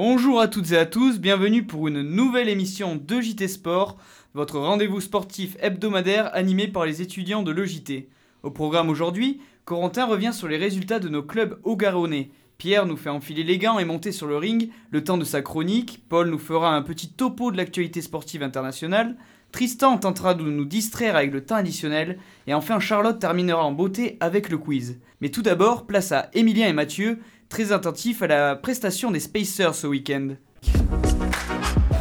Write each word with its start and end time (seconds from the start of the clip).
Bonjour 0.00 0.40
à 0.40 0.46
toutes 0.46 0.70
et 0.70 0.76
à 0.76 0.86
tous, 0.86 1.18
bienvenue 1.18 1.66
pour 1.66 1.88
une 1.88 2.02
nouvelle 2.02 2.48
émission 2.48 2.94
de 2.94 3.20
JT 3.20 3.48
Sport, 3.48 3.96
votre 4.32 4.60
rendez-vous 4.60 5.00
sportif 5.00 5.56
hebdomadaire 5.58 6.32
animé 6.36 6.68
par 6.68 6.86
les 6.86 7.02
étudiants 7.02 7.42
de 7.42 7.50
l'EJT. 7.50 8.08
Au 8.44 8.52
programme 8.52 8.90
aujourd'hui, 8.90 9.40
Corentin 9.64 10.06
revient 10.06 10.32
sur 10.32 10.46
les 10.46 10.56
résultats 10.56 11.00
de 11.00 11.08
nos 11.08 11.24
clubs 11.24 11.58
haut-garonnais. 11.64 12.30
Pierre 12.58 12.86
nous 12.86 12.96
fait 12.96 13.10
enfiler 13.10 13.42
les 13.42 13.58
gants 13.58 13.80
et 13.80 13.84
monter 13.84 14.12
sur 14.12 14.28
le 14.28 14.36
ring 14.36 14.70
le 14.92 15.02
temps 15.02 15.18
de 15.18 15.24
sa 15.24 15.42
chronique. 15.42 16.04
Paul 16.08 16.30
nous 16.30 16.38
fera 16.38 16.76
un 16.76 16.82
petit 16.82 17.08
topo 17.08 17.50
de 17.50 17.56
l'actualité 17.56 18.00
sportive 18.00 18.44
internationale. 18.44 19.16
Tristan 19.50 19.98
tentera 19.98 20.34
de 20.34 20.44
nous 20.44 20.64
distraire 20.64 21.16
avec 21.16 21.32
le 21.32 21.44
temps 21.44 21.56
additionnel. 21.56 22.18
Et 22.46 22.54
enfin, 22.54 22.78
Charlotte 22.78 23.18
terminera 23.18 23.64
en 23.64 23.72
beauté 23.72 24.16
avec 24.20 24.48
le 24.48 24.58
quiz. 24.58 25.00
Mais 25.20 25.30
tout 25.30 25.42
d'abord, 25.42 25.86
place 25.86 26.12
à 26.12 26.28
Emilien 26.34 26.68
et 26.68 26.72
Mathieu 26.72 27.18
très 27.48 27.72
attentif 27.72 28.22
à 28.22 28.26
la 28.26 28.56
prestation 28.56 29.10
des 29.10 29.20
Spacers 29.20 29.74
ce 29.74 29.86
week-end. 29.86 30.36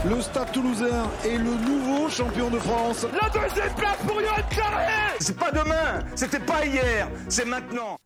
Le 0.09 0.21
Stade 0.21 0.51
Toulousain 0.51 1.09
est 1.25 1.37
le 1.37 1.53
nouveau 1.67 2.09
champion 2.09 2.49
de 2.49 2.59
France. 2.59 3.05
La 3.19 3.29
deuxième 3.29 3.73
place 3.75 3.97
pour 4.07 4.21
Yoann 4.21 4.43
Carré 4.49 4.93
C'est 5.19 5.37
pas 5.37 5.51
demain, 5.51 5.99
c'était 6.15 6.39
pas 6.39 6.65
hier, 6.65 7.09
c'est 7.27 7.45
maintenant. 7.45 7.97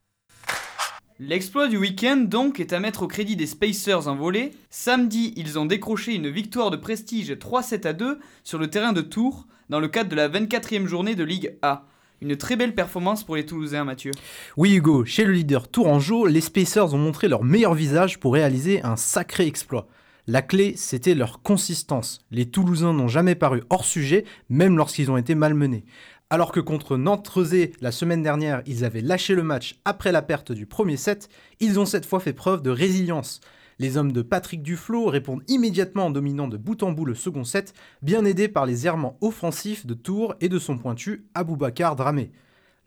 L'exploit 1.19 1.67
du 1.67 1.77
week-end 1.77 2.17
donc 2.17 2.59
est 2.59 2.73
à 2.73 2.79
mettre 2.79 3.03
au 3.03 3.07
crédit 3.07 3.35
des 3.35 3.45
Spacers 3.45 4.07
en 4.07 4.15
volée. 4.15 4.53
Samedi, 4.71 5.33
ils 5.35 5.59
ont 5.59 5.67
décroché 5.67 6.15
une 6.15 6.29
victoire 6.29 6.71
de 6.71 6.77
prestige 6.77 7.31
3-7 7.31 7.87
à 7.87 7.93
2 7.93 8.19
sur 8.43 8.57
le 8.57 8.69
terrain 8.69 8.93
de 8.93 9.01
Tours 9.01 9.45
dans 9.69 9.79
le 9.79 9.87
cadre 9.87 10.09
de 10.09 10.15
la 10.15 10.27
24e 10.27 10.87
journée 10.87 11.13
de 11.13 11.23
Ligue 11.23 11.57
A. 11.61 11.85
Une 12.23 12.37
très 12.37 12.55
belle 12.55 12.75
performance 12.75 13.23
pour 13.23 13.35
les 13.35 13.47
Toulousains, 13.47 13.83
Mathieu. 13.83 14.11
Oui, 14.55 14.75
Hugo, 14.75 15.05
chez 15.05 15.25
le 15.25 15.31
leader 15.31 15.67
Tourangeau, 15.67 16.27
les 16.27 16.39
Spacers 16.39 16.93
ont 16.93 16.99
montré 16.99 17.27
leur 17.27 17.43
meilleur 17.43 17.73
visage 17.73 18.19
pour 18.19 18.33
réaliser 18.33 18.83
un 18.83 18.95
sacré 18.95 19.47
exploit. 19.47 19.87
La 20.27 20.43
clé, 20.43 20.75
c'était 20.77 21.15
leur 21.15 21.41
consistance. 21.41 22.19
Les 22.29 22.45
Toulousains 22.45 22.93
n'ont 22.93 23.07
jamais 23.07 23.33
paru 23.33 23.63
hors 23.71 23.85
sujet, 23.85 24.23
même 24.49 24.77
lorsqu'ils 24.77 25.09
ont 25.09 25.17
été 25.17 25.33
malmenés. 25.33 25.83
Alors 26.29 26.51
que 26.51 26.59
contre 26.59 26.95
Nantes-Rezé, 26.95 27.71
la 27.81 27.91
semaine 27.91 28.21
dernière, 28.21 28.61
ils 28.67 28.85
avaient 28.85 29.01
lâché 29.01 29.33
le 29.33 29.41
match 29.41 29.79
après 29.83 30.11
la 30.11 30.21
perte 30.21 30.51
du 30.51 30.67
premier 30.67 30.97
set, 30.97 31.27
ils 31.59 31.79
ont 31.79 31.87
cette 31.87 32.05
fois 32.05 32.19
fait 32.19 32.33
preuve 32.33 32.61
de 32.61 32.69
résilience. 32.69 33.41
Les 33.79 33.97
hommes 33.97 34.11
de 34.11 34.21
Patrick 34.21 34.61
Duflo 34.61 35.05
répondent 35.07 35.43
immédiatement 35.47 36.07
en 36.07 36.11
dominant 36.11 36.47
de 36.47 36.57
bout 36.57 36.83
en 36.83 36.91
bout 36.91 37.05
le 37.05 37.15
second 37.15 37.43
set, 37.43 37.73
bien 38.01 38.25
aidés 38.25 38.47
par 38.47 38.65
les 38.65 38.87
errements 38.87 39.17
offensifs 39.21 39.85
de 39.85 39.93
Tours 39.93 40.35
et 40.41 40.49
de 40.49 40.59
son 40.59 40.77
pointu 40.77 41.25
Aboubakar 41.33 41.95
Dramé. 41.95 42.31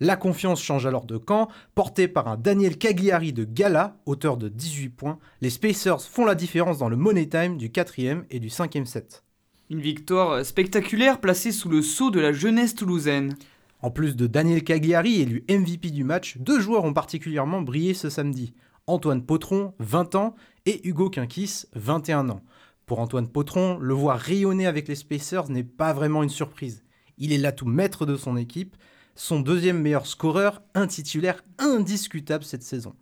La 0.00 0.16
confiance 0.16 0.60
change 0.60 0.86
alors 0.86 1.06
de 1.06 1.16
camp, 1.16 1.48
porté 1.74 2.08
par 2.08 2.26
un 2.26 2.36
Daniel 2.36 2.76
Cagliari 2.78 3.32
de 3.32 3.44
Gala, 3.44 3.96
auteur 4.06 4.36
de 4.36 4.48
18 4.48 4.88
points. 4.88 5.18
Les 5.40 5.50
Spacers 5.50 6.02
font 6.02 6.24
la 6.24 6.34
différence 6.34 6.78
dans 6.78 6.88
le 6.88 6.96
money 6.96 7.28
time 7.28 7.56
du 7.56 7.70
4 7.70 7.94
et 8.30 8.40
du 8.40 8.50
5 8.50 8.76
set. 8.86 9.22
Une 9.70 9.80
victoire 9.80 10.44
spectaculaire 10.44 11.20
placée 11.20 11.52
sous 11.52 11.68
le 11.68 11.80
sceau 11.80 12.10
de 12.10 12.20
la 12.20 12.32
jeunesse 12.32 12.74
toulousaine. 12.74 13.36
En 13.82 13.90
plus 13.90 14.16
de 14.16 14.26
Daniel 14.26 14.64
Cagliari, 14.64 15.20
élu 15.20 15.44
MVP 15.48 15.90
du 15.90 16.04
match, 16.04 16.38
deux 16.38 16.58
joueurs 16.58 16.84
ont 16.84 16.92
particulièrement 16.92 17.62
brillé 17.62 17.94
ce 17.94 18.10
samedi. 18.10 18.52
Antoine 18.86 19.24
Potron, 19.24 19.74
20 19.78 20.14
ans, 20.16 20.34
et 20.66 20.86
Hugo 20.88 21.10
Quinquis, 21.10 21.64
21 21.74 22.30
ans. 22.30 22.42
Pour 22.86 22.98
Antoine 22.98 23.28
Potron, 23.28 23.78
le 23.78 23.94
voir 23.94 24.18
rayonner 24.18 24.66
avec 24.66 24.88
les 24.88 24.94
Spacers 24.94 25.50
n'est 25.50 25.64
pas 25.64 25.92
vraiment 25.92 26.22
une 26.22 26.30
surprise. 26.30 26.84
Il 27.18 27.32
est 27.32 27.38
l'atout 27.38 27.66
maître 27.66 28.06
de 28.06 28.16
son 28.16 28.36
équipe, 28.36 28.76
son 29.14 29.40
deuxième 29.40 29.80
meilleur 29.80 30.06
scoreur, 30.06 30.62
un 30.74 30.86
titulaire 30.86 31.44
indiscutable 31.58 32.44
cette 32.44 32.62
saison. 32.62 32.94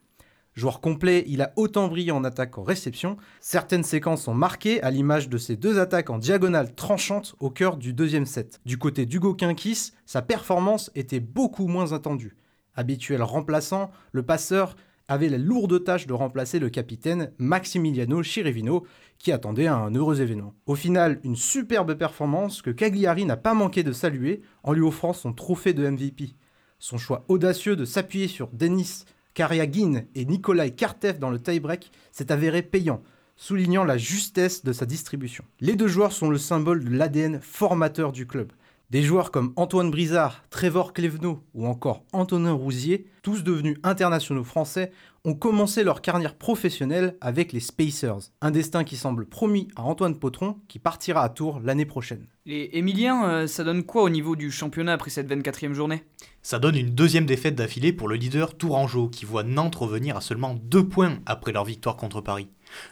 Joueur 0.55 0.81
complet, 0.81 1.25
il 1.29 1.41
a 1.41 1.53
autant 1.57 1.89
brillé 1.89 2.11
en 2.11 2.25
attaque 2.25 2.51
qu'en 2.51 2.63
réception. 2.63 3.17
Certaines 3.41 3.85
séquences 3.85 4.25
sont 4.25 4.35
marquées 4.35 4.83
à 4.83 4.91
l'image 4.91 5.31
de 5.31 5.39
ses 5.39 5.57
deux 5.57 5.79
attaques 5.79 6.11
en 6.11 6.19
diagonale 6.19 6.75
tranchante 6.75 7.37
au 7.41 7.49
cœur 7.49 7.79
du 7.79 7.95
deuxième 7.95 8.27
set. 8.27 8.61
Du 8.67 8.77
côté 8.77 9.07
d'Hugo 9.07 9.35
Quinquis, 9.35 9.93
sa 10.05 10.21
performance 10.21 10.91
était 10.95 11.21
beaucoup 11.21 11.69
moins 11.69 11.93
attendue. 11.93 12.37
Habituel 12.75 13.23
remplaçant, 13.23 13.91
le 14.13 14.25
passeur 14.25 14.77
avait 15.13 15.29
la 15.29 15.39
lourde 15.39 15.85
tâche 15.85 16.07
de 16.07 16.13
remplacer 16.13 16.59
le 16.59 16.71
capitaine 16.71 17.33
Maximiliano 17.39 18.23
Chirivino, 18.23 18.87
qui 19.19 19.33
attendait 19.33 19.67
un 19.67 19.95
heureux 19.95 20.21
événement. 20.21 20.55
Au 20.67 20.75
final, 20.75 21.21
une 21.23 21.37
superbe 21.37 21.95
performance 21.95 22.63
que 22.63 22.71
Cagliari 22.71 23.25
n'a 23.25 23.37
pas 23.37 23.55
manqué 23.55 23.83
de 23.83 23.93
saluer 23.93 24.43
en 24.63 24.73
lui 24.73 24.83
offrant 24.83 25.13
son 25.13 25.33
trophée 25.33 25.75
de 25.75 25.89
MVP. 25.89 26.31
Son 26.79 26.99
choix 26.99 27.25
audacieux 27.29 27.77
de 27.77 27.85
s'appuyer 27.85 28.27
sur 28.27 28.49
Denis 28.49 29.05
Kariagin 29.35 30.03
et 30.15 30.25
Nikolai 30.25 30.73
Kartev 30.73 31.19
dans 31.19 31.31
le 31.31 31.39
tie-break 31.39 31.93
s'est 32.11 32.33
avéré 32.33 32.63
payant, 32.63 33.03
soulignant 33.37 33.85
la 33.85 33.97
justesse 33.97 34.65
de 34.65 34.73
sa 34.73 34.87
distribution. 34.87 35.45
Les 35.61 35.77
deux 35.77 35.89
joueurs 35.89 36.13
sont 36.13 36.29
le 36.29 36.39
symbole 36.39 36.85
de 36.85 36.97
l'ADN 36.97 37.41
formateur 37.41 38.13
du 38.13 38.27
club. 38.27 38.53
Des 38.93 39.03
joueurs 39.03 39.31
comme 39.31 39.55
Antoine 39.57 39.91
Brizard, 39.91 40.45
Trevor 40.51 40.93
Clevenot 40.93 41.43
ou 41.55 41.67
encore 41.67 42.05
Antonin 42.13 42.53
Rousier, 42.53 43.07
tous 43.23 43.43
devenus 43.43 43.79
internationaux 43.85 44.45
français, 44.45 44.93
ont 45.25 45.33
commencé 45.33 45.83
leur 45.83 46.03
carrière 46.03 46.35
professionnelle 46.35 47.17
avec 47.23 47.55
les 47.55 47.61
Spacers. 47.61 48.19
Un 48.43 48.51
destin 48.51 48.85
qui 48.85 48.97
semble 48.97 49.25
promis 49.25 49.69
à 49.77 49.83
Antoine 49.85 50.19
Potron 50.19 50.59
qui 50.69 50.79
partira 50.79 51.23
à 51.23 51.31
Tours 51.31 51.61
l'année 51.65 51.87
prochaine. 51.87 52.27
Et 52.45 52.77
Emilien, 52.77 53.25
euh, 53.25 53.47
ça 53.47 53.65
donne 53.65 53.85
quoi 53.85 54.03
au 54.03 54.11
niveau 54.11 54.37
du 54.37 54.51
championnat 54.51 54.93
après 54.93 55.09
cette 55.09 55.31
24e 55.31 55.73
journée? 55.73 56.05
Ça 56.43 56.59
donne 56.59 56.77
une 56.77 56.91
deuxième 56.91 57.25
défaite 57.25 57.55
d'affilée 57.55 57.93
pour 57.93 58.09
le 58.09 58.17
leader 58.17 58.57
Tourangeau 58.59 59.09
qui 59.09 59.25
voit 59.25 59.45
Nantes 59.45 59.77
revenir 59.77 60.17
à 60.17 60.21
seulement 60.21 60.55
deux 60.55 60.87
points 60.87 61.21
après 61.25 61.53
leur 61.53 61.65
victoire 61.65 61.97
contre 61.97 62.21
Paris. 62.21 62.49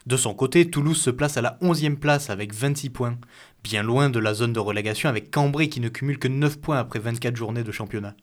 De 0.06 0.16
son 0.16 0.34
côté, 0.34 0.70
Toulouse 0.70 1.00
se 1.00 1.10
place 1.10 1.36
à 1.36 1.42
la 1.42 1.58
11e 1.62 1.96
place 1.96 2.30
avec 2.30 2.54
26 2.54 2.90
points, 2.90 3.18
bien 3.62 3.82
loin 3.82 4.10
de 4.10 4.18
la 4.18 4.34
zone 4.34 4.52
de 4.52 4.60
relégation 4.60 5.08
avec 5.08 5.30
Cambrai 5.30 5.68
qui 5.68 5.80
ne 5.80 5.88
cumule 5.88 6.18
que 6.18 6.28
9 6.28 6.60
points 6.60 6.78
après 6.78 6.98
24 6.98 7.36
journées 7.36 7.64
de 7.64 7.72
championnat. 7.72 8.14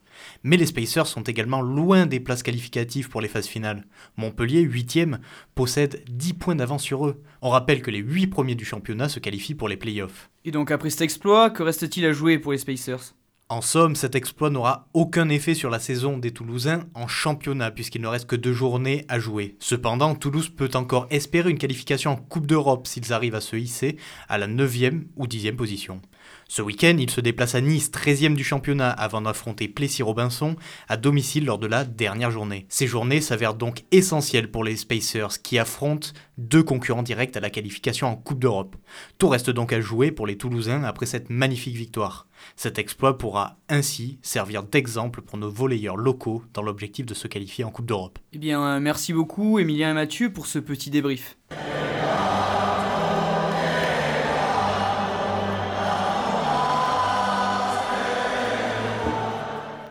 Mais 0.42 0.56
les 0.56 0.66
Spacers 0.66 1.06
sont 1.06 1.22
également 1.22 1.62
loin 1.62 2.06
des 2.06 2.20
places 2.20 2.42
qualificatives 2.42 3.08
pour 3.08 3.20
les 3.20 3.28
phases 3.28 3.46
finales. 3.46 3.84
Montpellier, 4.16 4.66
8e, 4.66 5.18
possède 5.54 6.02
10 6.08 6.34
points 6.34 6.56
d'avance 6.56 6.82
sur 6.82 7.06
eux. 7.06 7.22
On 7.42 7.50
rappelle 7.50 7.82
que 7.82 7.90
les 7.90 7.98
8 7.98 8.26
premiers 8.28 8.54
du 8.54 8.64
championnat 8.64 9.08
se 9.08 9.20
qualifient 9.20 9.54
pour 9.54 9.68
les 9.68 9.76
playoffs. 9.76 10.30
Et 10.44 10.50
donc 10.50 10.70
après 10.70 10.90
cet 10.90 11.02
exploit, 11.02 11.50
que 11.50 11.62
reste-t-il 11.62 12.06
à 12.06 12.12
jouer 12.12 12.38
pour 12.38 12.52
les 12.52 12.58
Spacers? 12.58 13.14
En 13.50 13.62
somme, 13.62 13.96
cet 13.96 14.14
exploit 14.14 14.50
n'aura 14.50 14.88
aucun 14.92 15.30
effet 15.30 15.54
sur 15.54 15.70
la 15.70 15.78
saison 15.78 16.18
des 16.18 16.32
Toulousains 16.32 16.84
en 16.92 17.08
championnat 17.08 17.70
puisqu'il 17.70 18.02
ne 18.02 18.06
reste 18.06 18.26
que 18.26 18.36
deux 18.36 18.52
journées 18.52 19.06
à 19.08 19.18
jouer. 19.18 19.56
Cependant, 19.58 20.14
Toulouse 20.14 20.50
peut 20.50 20.68
encore 20.74 21.06
espérer 21.08 21.50
une 21.50 21.56
qualification 21.56 22.10
en 22.10 22.16
Coupe 22.16 22.46
d'Europe 22.46 22.86
s'ils 22.86 23.10
arrivent 23.10 23.34
à 23.34 23.40
se 23.40 23.56
hisser 23.56 23.96
à 24.28 24.36
la 24.36 24.48
9e 24.48 25.04
ou 25.16 25.26
10e 25.26 25.56
position. 25.56 26.02
Ce 26.46 26.60
week-end, 26.60 26.96
il 26.98 27.08
se 27.08 27.22
déplace 27.22 27.54
à 27.54 27.62
Nice, 27.62 27.90
13e 27.90 28.34
du 28.34 28.44
championnat, 28.44 28.90
avant 28.90 29.22
d'affronter 29.22 29.66
Plessis-Robinson 29.66 30.56
à 30.88 30.98
domicile 30.98 31.46
lors 31.46 31.58
de 31.58 31.66
la 31.66 31.86
dernière 31.86 32.30
journée. 32.30 32.66
Ces 32.68 32.86
journées 32.86 33.22
s'avèrent 33.22 33.54
donc 33.54 33.84
essentielles 33.92 34.50
pour 34.50 34.62
les 34.62 34.76
Spacers 34.76 35.40
qui 35.42 35.58
affrontent 35.58 36.08
deux 36.36 36.62
concurrents 36.62 37.02
directs 37.02 37.36
à 37.36 37.40
la 37.40 37.48
qualification 37.48 38.08
en 38.08 38.16
Coupe 38.16 38.40
d'Europe. 38.40 38.76
Tout 39.16 39.28
reste 39.28 39.48
donc 39.48 39.72
à 39.72 39.80
jouer 39.80 40.10
pour 40.10 40.26
les 40.26 40.36
Toulousains 40.36 40.84
après 40.84 41.06
cette 41.06 41.30
magnifique 41.30 41.76
victoire. 41.76 42.27
Cet 42.56 42.78
exploit 42.78 43.18
pourra 43.18 43.56
ainsi 43.68 44.18
servir 44.22 44.62
d'exemple 44.62 45.22
pour 45.22 45.38
nos 45.38 45.50
volleyeurs 45.50 45.96
locaux 45.96 46.42
dans 46.54 46.62
l'objectif 46.62 47.06
de 47.06 47.14
se 47.14 47.28
qualifier 47.28 47.64
en 47.64 47.70
Coupe 47.70 47.86
d'Europe. 47.86 48.18
Eh 48.32 48.38
bien, 48.38 48.62
euh, 48.62 48.80
merci 48.80 49.12
beaucoup 49.12 49.58
Emilien 49.58 49.90
et 49.90 49.94
Mathieu 49.94 50.32
pour 50.32 50.46
ce 50.46 50.58
petit 50.58 50.90
débrief. 50.90 51.36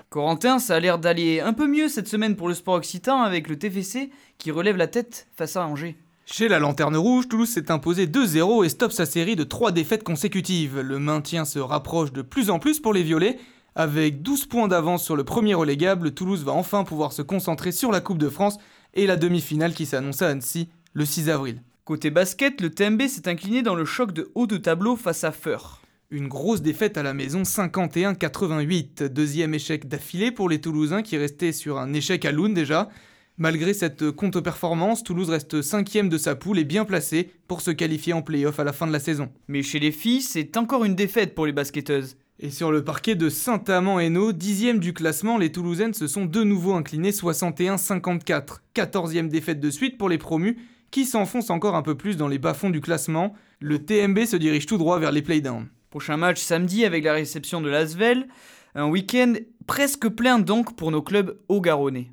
Corentin, 0.10 0.58
ça 0.58 0.76
a 0.76 0.80
l'air 0.80 0.98
d'aller 0.98 1.42
un 1.42 1.54
peu 1.54 1.68
mieux 1.68 1.90
cette 1.90 2.08
semaine 2.08 2.36
pour 2.36 2.48
le 2.48 2.56
sport 2.56 2.74
occitan 2.76 3.22
avec 3.22 3.48
le 3.48 3.60
TFC 3.60 4.10
qui 4.40 4.50
relève 4.50 4.76
la 4.76 4.88
tête 4.88 5.28
face 5.36 5.56
à 5.56 5.68
Angers. 5.68 5.96
Chez 6.30 6.50
la 6.50 6.60
Lanterne 6.60 6.98
Rouge, 6.98 7.30
Toulouse 7.30 7.48
s'est 7.48 7.72
imposé 7.72 8.06
2-0 8.06 8.66
et 8.66 8.70
stoppe 8.70 8.92
sa 8.92 9.06
série 9.06 9.38
de 9.38 9.46
3 9.46 9.72
défaites 9.72 10.04
consécutives. 10.04 10.82
Le 10.82 11.00
maintien 11.00 11.46
se 11.46 11.58
rapproche 11.58 12.12
de 12.12 12.22
plus 12.22 12.50
en 12.50 12.60
plus 12.60 12.82
pour 12.82 12.94
les 12.94 13.02
Violets. 13.02 13.40
Avec 13.76 14.22
12 14.24 14.46
points 14.48 14.68
d'avance 14.68 15.06
sur 15.06 15.16
le 15.16 15.24
premier 15.24 15.54
relégable, 15.54 16.12
Toulouse 16.12 16.44
va 16.44 16.52
enfin 16.52 16.84
pouvoir 16.84 17.14
se 17.14 17.22
concentrer 17.22 17.72
sur 17.72 17.94
la 17.94 18.02
Coupe 18.02 18.18
de 18.18 18.28
France 18.28 18.58
et 18.94 19.08
la 19.08 19.16
demi-finale 19.16 19.74
qui 19.74 19.86
s'annonce 19.86 20.22
à 20.22 20.28
Annecy 20.28 20.68
le 20.92 21.06
6 21.06 21.30
avril. 21.30 21.62
Côté 21.86 22.12
basket, 22.12 22.60
le 22.60 22.72
TMB 22.72 23.04
s'est 23.08 23.30
incliné 23.30 23.62
dans 23.62 23.76
le 23.76 23.86
choc 23.86 24.12
de 24.12 24.30
haut 24.36 24.48
de 24.48 24.58
tableau 24.58 24.98
face 24.98 25.24
à 25.24 25.32
Feur. 25.32 25.82
Une 26.12 26.28
grosse 26.28 26.62
défaite 26.62 26.98
à 26.98 27.04
la 27.04 27.14
maison 27.14 27.44
51-88, 27.44 29.06
deuxième 29.06 29.54
échec 29.54 29.88
d'affilée 29.88 30.32
pour 30.32 30.50
les 30.50 30.60
Toulousains 30.60 31.04
qui 31.04 31.16
restaient 31.16 31.54
sur 31.54 31.78
un 31.78 31.94
échec 31.94 32.26
à 32.26 32.34
Loun 32.34 32.54
déjà. 32.54 32.90
Malgré 33.40 33.76
cette 33.76 34.10
contre-performance, 34.10 35.04
Toulouse 35.04 35.30
reste 35.30 35.62
cinquième 35.62 36.10
de 36.10 36.18
sa 36.18 36.36
poule 36.36 36.58
et 36.58 36.64
bien 36.64 36.86
placé 36.86 37.30
pour 37.48 37.62
se 37.62 37.70
qualifier 37.70 38.14
en 38.14 38.24
play-off 38.24 38.60
à 38.60 38.64
la 38.64 38.74
fin 38.74 38.88
de 38.88 38.92
la 38.92 39.00
saison. 39.00 39.30
Mais 39.48 39.62
chez 39.62 39.78
les 39.78 39.92
filles, 39.92 40.22
c'est 40.22 40.58
encore 40.58 40.84
une 40.84 40.96
défaite 40.96 41.36
pour 41.36 41.46
les 41.46 41.52
basketteuses. 41.52 42.18
Et 42.40 42.50
sur 42.50 42.72
le 42.72 42.84
parquet 42.84 43.14
de 43.14 43.30
Saint-Amand-Hainaut, 43.30 44.32
dixième 44.32 44.80
du 44.80 44.92
classement, 44.92 45.38
les 45.38 45.52
Toulousaines 45.52 45.94
se 45.94 46.08
sont 46.08 46.26
de 46.26 46.44
nouveau 46.44 46.74
inclinées 46.74 47.12
61-54. 47.12 48.62
Quatorzième 48.74 49.30
défaite 49.30 49.60
de 49.60 49.70
suite 49.70 50.00
pour 50.00 50.10
les 50.10 50.18
promus 50.18 50.58
qui 50.90 51.06
s'enfonce 51.06 51.52
encore 51.52 51.76
un 51.76 51.84
peu 51.84 51.96
plus 51.96 52.18
dans 52.18 52.28
les 52.28 52.40
bas-fonds 52.40 52.72
du 52.72 52.82
classement. 52.82 53.34
Le 53.60 53.86
TMB 53.86 54.26
se 54.26 54.38
dirige 54.38 54.66
tout 54.66 54.78
droit 54.80 54.98
vers 54.98 55.12
les 55.12 55.22
playdowns. 55.22 55.68
Prochain 55.92 56.18
match 56.18 56.40
samedi 56.40 56.86
avec 56.86 57.04
la 57.04 57.14
réception 57.14 57.62
de 57.62 57.70
l'Asvel. 57.70 58.28
Un 58.74 58.88
week-end 58.88 59.34
presque 59.68 60.08
plein 60.08 60.40
donc 60.40 60.76
pour 60.76 60.92
nos 60.92 61.02
clubs 61.04 61.38
haut-garonnais. 61.50 62.12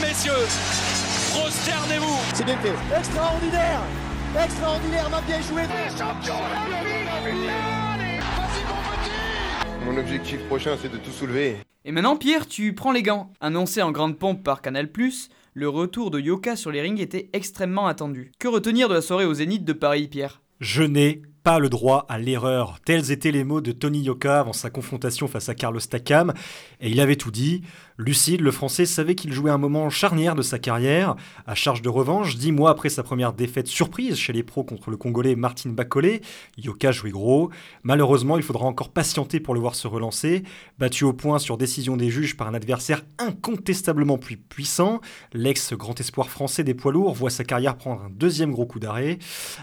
Mesdames, 0.00 0.08
messieurs, 0.08 0.32
prosternez-vous 1.32 2.18
C'est 2.34 2.44
bien 2.44 2.56
fait. 2.58 2.74
Extraordinaire 2.96 3.80
Extraordinaire, 4.44 5.10
m'a 5.10 5.20
bien 5.22 5.40
joué 5.42 5.62
Mon 9.84 9.96
objectif 9.98 10.40
prochain, 10.46 10.76
c'est 10.80 10.90
de 10.90 10.96
tout 10.96 11.10
soulever. 11.10 11.56
Et 11.84 11.92
maintenant, 11.92 12.16
Pierre, 12.16 12.46
tu 12.46 12.74
prends 12.74 12.92
les 12.92 13.02
gants. 13.02 13.32
Annoncé 13.40 13.82
en 13.82 13.90
grande 13.90 14.18
pompe 14.18 14.42
par 14.42 14.62
Canal+, 14.62 14.88
le 15.54 15.68
retour 15.68 16.10
de 16.10 16.20
Yoka 16.20 16.56
sur 16.56 16.70
les 16.70 16.80
rings 16.80 17.00
était 17.00 17.28
extrêmement 17.32 17.86
attendu. 17.86 18.32
Que 18.38 18.48
retenir 18.48 18.88
de 18.88 18.94
la 18.94 19.02
soirée 19.02 19.26
au 19.26 19.34
Zénith 19.34 19.64
de 19.64 19.72
Paris, 19.72 20.08
Pierre? 20.08 20.40
Je 20.60 20.82
n'ai 20.82 21.22
pas 21.42 21.58
le 21.58 21.68
droit 21.68 22.06
à 22.08 22.18
l'erreur. 22.18 22.78
Tels 22.84 23.10
étaient 23.12 23.30
les 23.30 23.44
mots 23.44 23.60
de 23.60 23.72
Tony 23.72 24.00
Yoka 24.00 24.40
avant 24.40 24.52
sa 24.52 24.70
confrontation 24.70 25.28
face 25.28 25.48
à 25.48 25.54
Carlos 25.54 25.80
Takam, 25.80 26.32
et 26.80 26.90
il 26.90 27.00
avait 27.00 27.16
tout 27.16 27.30
dit. 27.30 27.62
Lucide, 27.96 28.40
le 28.40 28.50
Français 28.50 28.86
savait 28.86 29.14
qu'il 29.14 29.32
jouait 29.32 29.50
un 29.50 29.58
moment 29.58 29.90
charnière 29.90 30.34
de 30.34 30.40
sa 30.40 30.58
carrière. 30.58 31.16
À 31.46 31.54
charge 31.54 31.82
de 31.82 31.90
revanche, 31.90 32.36
dix 32.36 32.50
mois 32.50 32.70
après 32.70 32.88
sa 32.88 33.02
première 33.02 33.34
défaite 33.34 33.66
surprise 33.66 34.16
chez 34.16 34.32
les 34.32 34.42
pros 34.42 34.64
contre 34.64 34.90
le 34.90 34.96
Congolais 34.96 35.34
Martin 35.34 35.70
Bacolé, 35.70 36.22
Yoka 36.56 36.92
jouait 36.92 37.10
gros. 37.10 37.50
Malheureusement, 37.82 38.38
il 38.38 38.42
faudra 38.42 38.64
encore 38.64 38.88
patienter 38.88 39.38
pour 39.38 39.52
le 39.52 39.60
voir 39.60 39.74
se 39.74 39.86
relancer. 39.86 40.44
Battu 40.78 41.04
au 41.04 41.12
point 41.12 41.38
sur 41.38 41.58
décision 41.58 41.98
des 41.98 42.08
juges 42.08 42.38
par 42.38 42.48
un 42.48 42.54
adversaire 42.54 43.02
incontestablement 43.18 44.16
plus 44.16 44.38
puissant, 44.38 45.00
l'ex-grand 45.34 46.00
espoir 46.00 46.30
français 46.30 46.64
des 46.64 46.74
poids 46.74 46.92
lourds 46.92 47.14
voit 47.14 47.28
sa 47.28 47.44
carrière 47.44 47.76
prendre 47.76 48.02
un 48.02 48.10
deuxième 48.10 48.52
gros 48.52 48.66
coup 48.66 48.80
d'arrêt. 48.80 49.18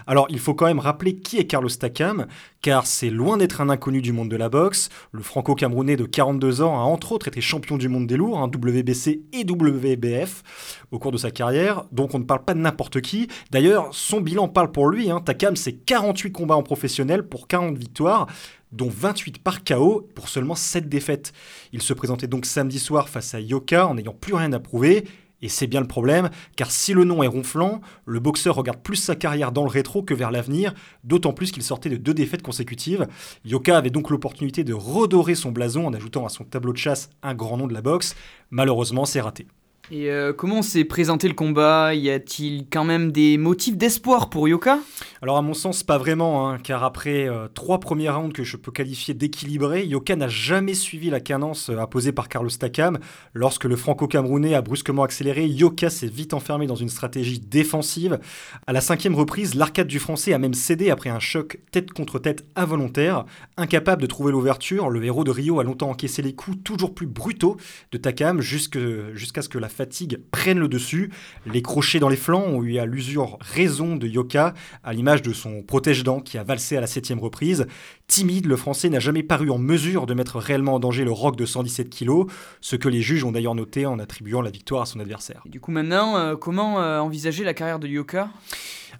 Alors, 0.06 0.26
il 0.30 0.38
faut 0.38 0.54
quand 0.54 0.66
même 0.66 0.78
rappeler 0.78 1.16
qui 1.16 1.38
est 1.38 1.46
Carlos 1.46 1.67
Takam, 1.76 2.26
car 2.62 2.86
c'est 2.86 3.10
loin 3.10 3.36
d'être 3.36 3.60
un 3.60 3.68
inconnu 3.68 4.00
du 4.00 4.12
monde 4.12 4.30
de 4.30 4.36
la 4.36 4.48
boxe. 4.48 4.88
Le 5.12 5.22
franco-camerounais 5.22 5.96
de 5.96 6.06
42 6.06 6.62
ans 6.62 6.78
a 6.80 6.84
entre 6.84 7.12
autres 7.12 7.28
été 7.28 7.40
champion 7.40 7.76
du 7.76 7.88
monde 7.88 8.06
des 8.06 8.16
lourds 8.16 8.38
un 8.38 8.46
WBC 8.46 9.22
et 9.32 9.44
WBF 9.44 10.42
au 10.90 10.98
cours 10.98 11.12
de 11.12 11.18
sa 11.18 11.30
carrière, 11.30 11.84
donc 11.92 12.14
on 12.14 12.20
ne 12.20 12.24
parle 12.24 12.44
pas 12.44 12.54
de 12.54 12.60
n'importe 12.60 13.00
qui. 13.00 13.28
D'ailleurs, 13.50 13.88
son 13.92 14.20
bilan 14.20 14.48
parle 14.48 14.72
pour 14.72 14.88
lui. 14.88 15.10
Hein. 15.10 15.20
Takam, 15.20 15.56
c'est 15.56 15.74
48 15.74 16.32
combats 16.32 16.56
en 16.56 16.62
professionnel 16.62 17.28
pour 17.28 17.48
40 17.48 17.76
victoires 17.76 18.26
dont 18.72 18.88
28 18.88 19.42
par 19.42 19.64
KO 19.64 20.08
pour 20.14 20.28
seulement 20.28 20.54
7 20.54 20.88
défaites. 20.88 21.32
Il 21.72 21.82
se 21.82 21.92
présentait 21.94 22.26
donc 22.26 22.46
samedi 22.46 22.78
soir 22.78 23.08
face 23.08 23.34
à 23.34 23.40
Yoka 23.40 23.86
en 23.86 23.94
n'ayant 23.94 24.14
plus 24.14 24.34
rien 24.34 24.52
à 24.52 24.60
prouver. 24.60 25.04
Et 25.40 25.48
c'est 25.48 25.68
bien 25.68 25.80
le 25.80 25.86
problème, 25.86 26.30
car 26.56 26.70
si 26.70 26.92
le 26.92 27.04
nom 27.04 27.22
est 27.22 27.28
ronflant, 27.28 27.80
le 28.06 28.18
boxeur 28.18 28.56
regarde 28.56 28.82
plus 28.82 28.96
sa 28.96 29.14
carrière 29.14 29.52
dans 29.52 29.62
le 29.62 29.70
rétro 29.70 30.02
que 30.02 30.14
vers 30.14 30.32
l'avenir, 30.32 30.74
d'autant 31.04 31.32
plus 31.32 31.52
qu'il 31.52 31.62
sortait 31.62 31.90
de 31.90 31.96
deux 31.96 32.14
défaites 32.14 32.42
consécutives. 32.42 33.06
Yoka 33.44 33.76
avait 33.76 33.90
donc 33.90 34.10
l'opportunité 34.10 34.64
de 34.64 34.74
redorer 34.74 35.36
son 35.36 35.52
blason 35.52 35.86
en 35.86 35.94
ajoutant 35.94 36.26
à 36.26 36.28
son 36.28 36.44
tableau 36.44 36.72
de 36.72 36.78
chasse 36.78 37.10
un 37.22 37.34
grand 37.34 37.56
nom 37.56 37.68
de 37.68 37.74
la 37.74 37.82
boxe. 37.82 38.16
Malheureusement, 38.50 39.04
c'est 39.04 39.20
raté. 39.20 39.46
Et 39.90 40.10
euh, 40.10 40.34
comment 40.34 40.60
s'est 40.60 40.84
présenté 40.84 41.28
le 41.28 41.34
combat? 41.34 41.94
Y 41.94 42.10
a-t-il 42.10 42.66
quand 42.70 42.84
même 42.84 43.10
des 43.10 43.38
motifs 43.38 43.76
d'espoir 43.76 44.28
pour 44.28 44.46
Yoka? 44.46 44.80
Alors 45.20 45.36
à 45.36 45.42
mon 45.42 45.52
sens, 45.52 45.82
pas 45.82 45.98
vraiment, 45.98 46.48
hein, 46.48 46.58
car 46.62 46.84
après 46.84 47.28
euh, 47.28 47.48
trois 47.52 47.80
premiers 47.80 48.08
rounds 48.08 48.32
que 48.32 48.44
je 48.44 48.56
peux 48.56 48.70
qualifier 48.70 49.14
d'équilibrés, 49.14 49.84
Yoka 49.84 50.14
n'a 50.14 50.28
jamais 50.28 50.74
suivi 50.74 51.10
la 51.10 51.18
cadence 51.18 51.70
euh, 51.70 51.78
imposée 51.78 52.12
par 52.12 52.28
Carlos 52.28 52.50
Takam. 52.50 53.00
Lorsque 53.34 53.64
le 53.64 53.74
franco-camerounais 53.74 54.54
a 54.54 54.62
brusquement 54.62 55.02
accéléré, 55.02 55.48
Yoka 55.48 55.90
s'est 55.90 56.06
vite 56.06 56.34
enfermé 56.34 56.68
dans 56.68 56.76
une 56.76 56.88
stratégie 56.88 57.40
défensive. 57.40 58.20
À 58.68 58.72
la 58.72 58.80
cinquième 58.80 59.16
reprise, 59.16 59.56
l'arcade 59.56 59.88
du 59.88 59.98
français 59.98 60.32
a 60.32 60.38
même 60.38 60.54
cédé 60.54 60.88
après 60.88 61.10
un 61.10 61.18
choc 61.18 61.58
tête 61.72 61.90
contre 61.90 62.20
tête 62.20 62.46
involontaire. 62.54 63.24
Incapable 63.56 64.02
de 64.02 64.06
trouver 64.06 64.30
l'ouverture, 64.30 64.88
le 64.88 65.04
héros 65.04 65.24
de 65.24 65.32
Rio 65.32 65.58
a 65.58 65.64
longtemps 65.64 65.90
encaissé 65.90 66.22
les 66.22 66.36
coups 66.36 66.58
toujours 66.62 66.94
plus 66.94 67.08
brutaux 67.08 67.56
de 67.90 67.98
Takam 67.98 68.40
jusqu'à 68.40 69.42
ce 69.42 69.48
que 69.48 69.58
la 69.58 69.68
fatigue 69.68 70.20
prennent 70.30 70.60
le 70.60 70.68
dessus. 70.68 71.10
Les 71.44 71.62
crochets 71.62 71.98
dans 71.98 72.08
les 72.08 72.16
flancs 72.16 72.46
ont 72.46 72.62
eu 72.62 72.78
à 72.78 72.86
l'usure 72.86 73.36
raison 73.40 73.96
de 73.96 74.06
Yoka, 74.06 74.54
à 74.84 74.92
l'image 74.92 75.07
de 75.16 75.32
son 75.32 75.62
protège-dents 75.62 76.20
qui 76.20 76.38
a 76.38 76.44
valsé 76.44 76.76
à 76.76 76.80
la 76.80 76.86
septième 76.86 77.18
reprise. 77.18 77.66
Timide, 78.08 78.46
le 78.46 78.56
français 78.56 78.88
n'a 78.88 79.00
jamais 79.00 79.22
paru 79.22 79.50
en 79.50 79.58
mesure 79.58 80.06
de 80.06 80.14
mettre 80.14 80.38
réellement 80.38 80.76
en 80.76 80.80
danger 80.80 81.04
le 81.04 81.12
rock 81.12 81.36
de 81.36 81.44
117 81.44 81.90
kg, 81.90 82.24
ce 82.62 82.74
que 82.74 82.88
les 82.88 83.02
juges 83.02 83.22
ont 83.22 83.32
d'ailleurs 83.32 83.54
noté 83.54 83.84
en 83.84 83.98
attribuant 83.98 84.40
la 84.40 84.50
victoire 84.50 84.82
à 84.82 84.86
son 84.86 84.98
adversaire. 84.98 85.42
du 85.44 85.60
coup 85.60 85.70
maintenant, 85.70 86.16
euh, 86.16 86.34
comment 86.34 86.80
euh, 86.80 87.00
envisager 87.00 87.44
la 87.44 87.52
carrière 87.52 87.78
de 87.78 87.86
Yoka 87.86 88.30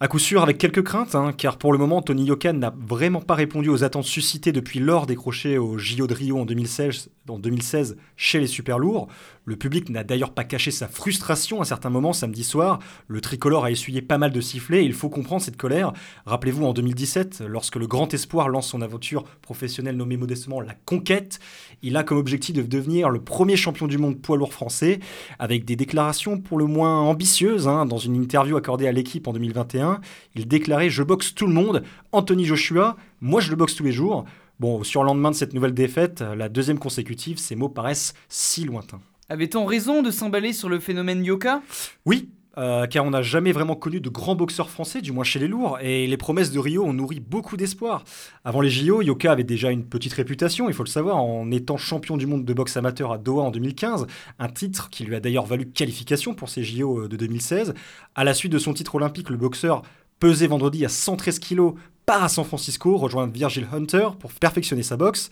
à 0.01 0.07
coup 0.07 0.21
sûr, 0.21 0.43
avec 0.43 0.59
quelques 0.59 0.85
craintes, 0.85 1.17
hein, 1.17 1.33
car 1.37 1.59
pour 1.59 1.73
le 1.73 1.79
moment, 1.79 2.03
Tony 2.03 2.25
Yoka 2.25 2.53
n'a 2.53 2.73
vraiment 2.79 3.21
pas 3.21 3.35
répondu 3.35 3.69
aux 3.69 3.83
attentes 3.83 4.05
suscitées 4.05 4.53
depuis 4.53 4.79
l'or 4.79 5.07
décroché 5.07 5.59
au 5.59 5.77
JO 5.77 6.07
de 6.07 6.15
Rio 6.15 6.39
en 6.39 6.45
2016, 6.45 7.11
en 7.29 7.39
2016 7.41 7.97
chez 8.17 8.39
les 8.39 8.47
super 8.47 8.79
lourds. 8.79 9.09
Le 9.45 9.57
public 9.57 9.89
n'a 9.89 10.05
d'ailleurs 10.05 10.35
pas 10.35 10.45
caché 10.45 10.71
sa 10.71 10.87
frustration 10.87 11.61
à 11.63 11.65
certains 11.65 11.91
moments 11.91 12.13
samedi 12.13 12.45
soir. 12.45 12.79
Le 13.09 13.21
tricolore 13.21 13.65
a 13.65 13.71
essuyé 13.73 14.01
pas 14.01 14.19
mal 14.19 14.31
de 14.31 14.41
sifflets 14.41 14.83
et 14.83 14.87
il 14.87 14.93
faut 14.93 15.09
comprendre 15.09 15.43
cette 15.43 15.57
colère. 15.57 15.93
Rappelez-vous 16.27 16.65
en 16.65 16.75
2017, 16.75 17.43
lorsque 17.49 17.77
le 17.77 17.89
grand 17.89 18.13
espoir 18.15 18.49
lance 18.51 18.69
son 18.69 18.83
aventure 18.99 19.23
professionnelle 19.43 19.97
nommée 19.97 20.17
modestement 20.17 20.61
la 20.61 20.75
Conquête, 20.85 21.39
il 21.83 21.97
a 21.97 22.03
comme 22.03 22.19
objectif 22.19 22.57
de 22.57 22.63
devenir 22.63 23.11
le 23.11 23.21
premier 23.21 23.57
champion 23.57 23.87
du 23.87 23.97
monde 23.97 24.21
poids 24.21 24.37
lourd 24.37 24.53
français, 24.53 24.99
avec 25.39 25.65
des 25.65 25.77
déclarations 25.77 26.41
pour 26.41 26.59
le 26.59 26.65
moins 26.65 26.99
ambitieuses. 27.01 27.69
Hein. 27.69 27.87
Dans 27.87 27.99
une 27.99 28.17
interview 28.17 28.57
accordée 28.57 28.89
à 28.89 28.93
l'équipe 28.93 29.29
en 29.29 29.33
2021, 29.33 30.01
il 30.35 30.49
déclarait 30.49 30.91
Je 30.91 31.05
boxe 31.05 31.33
tout 31.33 31.47
le 31.47 31.53
monde, 31.53 31.85
Anthony 32.11 32.45
Joshua, 32.45 32.97
moi 33.21 33.41
je 33.41 33.51
le 33.51 33.57
boxe 33.57 33.77
tous 33.77 33.85
les 33.85 33.93
jours. 33.93 34.25
Bon, 34.59 34.83
sur 34.83 35.05
le 35.05 35.07
lendemain 35.07 35.31
de 35.31 35.37
cette 35.37 35.55
nouvelle 35.55 35.75
défaite, 35.75 36.21
la 36.21 36.49
deuxième 36.49 36.81
consécutive, 36.81 37.39
ces 37.39 37.55
mots 37.55 37.69
paraissent 37.69 38.15
si 38.29 38.65
lointains. 38.65 39.01
Avait-on 39.29 39.65
raison 39.65 40.03
de 40.03 40.11
s'emballer 40.11 40.53
sur 40.53 40.69
le 40.69 40.81
phénomène 40.81 41.25
Yoka? 41.25 41.63
Oui, 42.05 42.31
euh, 42.59 42.87
car 42.87 43.05
on 43.05 43.11
n'a 43.11 43.23
jamais 43.23 43.53
vraiment 43.53 43.77
connu 43.77 44.01
de 44.01 44.09
grands 44.09 44.35
boxeurs 44.35 44.69
français, 44.69 45.01
du 45.01 45.13
moins 45.13 45.25
chez 45.25 45.39
les 45.39 45.49
lourds, 45.49 45.79
et 45.81 46.07
les 46.07 46.17
promesses 46.17 46.51
de 46.51 46.59
Rio 46.59 46.85
ont 46.85 46.93
nourri 46.93 47.21
beaucoup 47.21 47.57
d'espoir. 47.57 48.05
Avant 48.45 48.61
les 48.61 48.71
JO, 48.71 49.01
Yoka 49.01 49.33
avait 49.33 49.45
déjà 49.45 49.71
une 49.71 49.85
petite 49.85 50.13
réputation, 50.13 50.69
il 50.69 50.75
faut 50.75 50.85
le 50.85 50.89
savoir, 50.89 51.17
en 51.19 51.51
étant 51.51 51.77
champion 51.77 52.17
du 52.17 52.27
monde 52.27 52.45
de 52.45 52.53
boxe 52.53 52.77
amateur 52.77 53.13
à 53.13 53.19
Doha 53.19 53.45
en 53.45 53.51
2015, 53.51 54.07
un 54.39 54.49
titre 54.49 54.91
qui 54.91 55.05
lui 55.05 55.15
a 55.15 55.21
d'ailleurs 55.21 55.47
valu 55.47 55.67
qualification 55.67 56.35
pour 56.35 56.49
ces 56.49 56.65
JO 56.65 57.09
de 57.09 57.17
2016. 57.17 57.75
À 58.15 58.25
la 58.25 58.35
suite 58.35 58.53
de 58.53 58.59
son 58.59 58.75
titre 58.75 58.97
olympique, 58.97 59.31
le 59.31 59.37
boxeur 59.37 59.83
pesé 60.19 60.47
vendredi 60.47 60.85
à 60.85 60.89
113 60.89 61.39
kg 61.39 61.75
part 62.07 62.25
à 62.25 62.29
San 62.29 62.45
Francisco 62.45 62.97
rejoindre 62.97 63.33
Virgil 63.33 63.67
Hunter 63.73 64.09
pour 64.19 64.33
perfectionner 64.33 64.83
sa 64.83 64.97
boxe. 64.97 65.31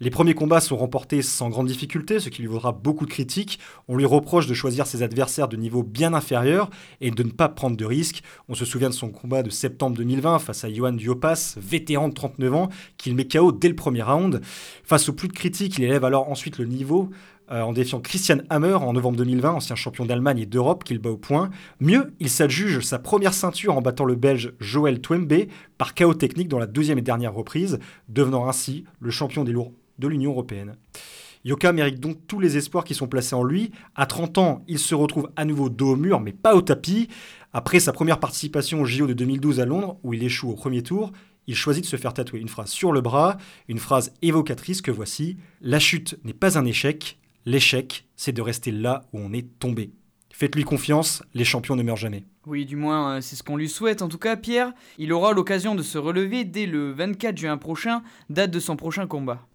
Les 0.00 0.10
premiers 0.10 0.34
combats 0.34 0.60
sont 0.60 0.76
remportés 0.76 1.22
sans 1.22 1.48
grande 1.48 1.66
difficulté, 1.66 2.20
ce 2.20 2.28
qui 2.28 2.40
lui 2.40 2.48
vaudra 2.48 2.70
beaucoup 2.70 3.04
de 3.04 3.10
critiques. 3.10 3.58
On 3.88 3.96
lui 3.96 4.04
reproche 4.04 4.46
de 4.46 4.54
choisir 4.54 4.86
ses 4.86 5.02
adversaires 5.02 5.48
de 5.48 5.56
niveau 5.56 5.82
bien 5.82 6.14
inférieur 6.14 6.70
et 7.00 7.10
de 7.10 7.22
ne 7.24 7.32
pas 7.32 7.48
prendre 7.48 7.76
de 7.76 7.84
risques. 7.84 8.22
On 8.48 8.54
se 8.54 8.64
souvient 8.64 8.90
de 8.90 8.94
son 8.94 9.08
combat 9.08 9.42
de 9.42 9.50
septembre 9.50 9.96
2020 9.96 10.38
face 10.38 10.62
à 10.62 10.72
Johan 10.72 10.92
Diopas, 10.92 11.56
vétéran 11.56 12.10
de 12.10 12.14
39 12.14 12.54
ans, 12.54 12.68
qu'il 12.96 13.16
met 13.16 13.26
KO 13.26 13.50
dès 13.50 13.66
le 13.66 13.74
premier 13.74 14.02
round. 14.02 14.40
Face 14.84 15.08
au 15.08 15.14
plus 15.14 15.26
de 15.26 15.32
critiques, 15.32 15.78
il 15.78 15.84
élève 15.84 16.04
alors 16.04 16.30
ensuite 16.30 16.58
le 16.58 16.66
niveau 16.66 17.10
euh, 17.50 17.62
en 17.62 17.72
défiant 17.72 17.98
Christian 17.98 18.38
Hammer 18.50 18.74
en 18.74 18.92
novembre 18.92 19.16
2020, 19.16 19.50
ancien 19.50 19.74
champion 19.74 20.06
d'Allemagne 20.06 20.38
et 20.38 20.46
d'Europe, 20.46 20.84
qu'il 20.84 21.00
bat 21.00 21.10
au 21.10 21.16
point. 21.16 21.50
Mieux, 21.80 22.12
il 22.20 22.30
s'adjuge 22.30 22.82
sa 22.82 23.00
première 23.00 23.34
ceinture 23.34 23.76
en 23.76 23.82
battant 23.82 24.04
le 24.04 24.14
Belge 24.14 24.52
Joël 24.60 25.00
Twembe 25.00 25.46
par 25.76 25.94
chaos 25.94 26.14
technique 26.14 26.46
dans 26.46 26.60
la 26.60 26.66
deuxième 26.66 26.98
et 26.98 27.02
dernière 27.02 27.34
reprise, 27.34 27.80
devenant 28.08 28.48
ainsi 28.48 28.84
le 29.00 29.10
champion 29.10 29.42
des 29.42 29.50
lourds 29.50 29.72
de 29.98 30.08
l'Union 30.08 30.32
européenne. 30.32 30.76
Yoka 31.44 31.72
mérite 31.72 32.00
donc 32.00 32.26
tous 32.26 32.40
les 32.40 32.56
espoirs 32.56 32.84
qui 32.84 32.94
sont 32.94 33.06
placés 33.06 33.34
en 33.34 33.44
lui. 33.44 33.70
À 33.94 34.06
30 34.06 34.38
ans, 34.38 34.64
il 34.68 34.78
se 34.78 34.94
retrouve 34.94 35.30
à 35.36 35.44
nouveau 35.44 35.68
dos 35.68 35.92
au 35.92 35.96
mur, 35.96 36.20
mais 36.20 36.32
pas 36.32 36.54
au 36.54 36.62
tapis. 36.62 37.08
Après 37.52 37.80
sa 37.80 37.92
première 37.92 38.20
participation 38.20 38.80
au 38.80 38.84
JO 38.84 39.06
de 39.06 39.14
2012 39.14 39.60
à 39.60 39.64
Londres, 39.64 39.98
où 40.02 40.14
il 40.14 40.22
échoue 40.22 40.50
au 40.50 40.54
premier 40.54 40.82
tour, 40.82 41.12
il 41.46 41.54
choisit 41.54 41.82
de 41.82 41.88
se 41.88 41.96
faire 41.96 42.12
tatouer 42.12 42.40
une 42.40 42.48
phrase 42.48 42.70
sur 42.70 42.92
le 42.92 43.00
bras, 43.00 43.38
une 43.68 43.78
phrase 43.78 44.12
évocatrice 44.20 44.82
que 44.82 44.90
voici 44.90 45.38
La 45.62 45.78
chute 45.78 46.18
n'est 46.24 46.34
pas 46.34 46.58
un 46.58 46.66
échec, 46.66 47.18
l'échec, 47.46 48.06
c'est 48.16 48.32
de 48.32 48.42
rester 48.42 48.70
là 48.70 49.06
où 49.12 49.18
on 49.18 49.32
est 49.32 49.58
tombé. 49.58 49.92
Faites-lui 50.30 50.64
confiance, 50.64 51.22
les 51.34 51.44
champions 51.44 51.74
ne 51.74 51.82
meurent 51.82 51.96
jamais. 51.96 52.24
Oui, 52.46 52.64
du 52.64 52.76
moins, 52.76 53.16
euh, 53.16 53.20
c'est 53.20 53.34
ce 53.34 53.42
qu'on 53.42 53.56
lui 53.56 53.68
souhaite. 53.68 54.02
En 54.02 54.08
tout 54.08 54.18
cas, 54.18 54.36
Pierre, 54.36 54.72
il 54.96 55.12
aura 55.12 55.32
l'occasion 55.32 55.74
de 55.74 55.82
se 55.82 55.98
relever 55.98 56.44
dès 56.44 56.66
le 56.66 56.92
24 56.92 57.36
juin 57.36 57.56
prochain, 57.56 58.02
date 58.30 58.50
de 58.50 58.60
son 58.60 58.76
prochain 58.76 59.06
combat. 59.06 59.47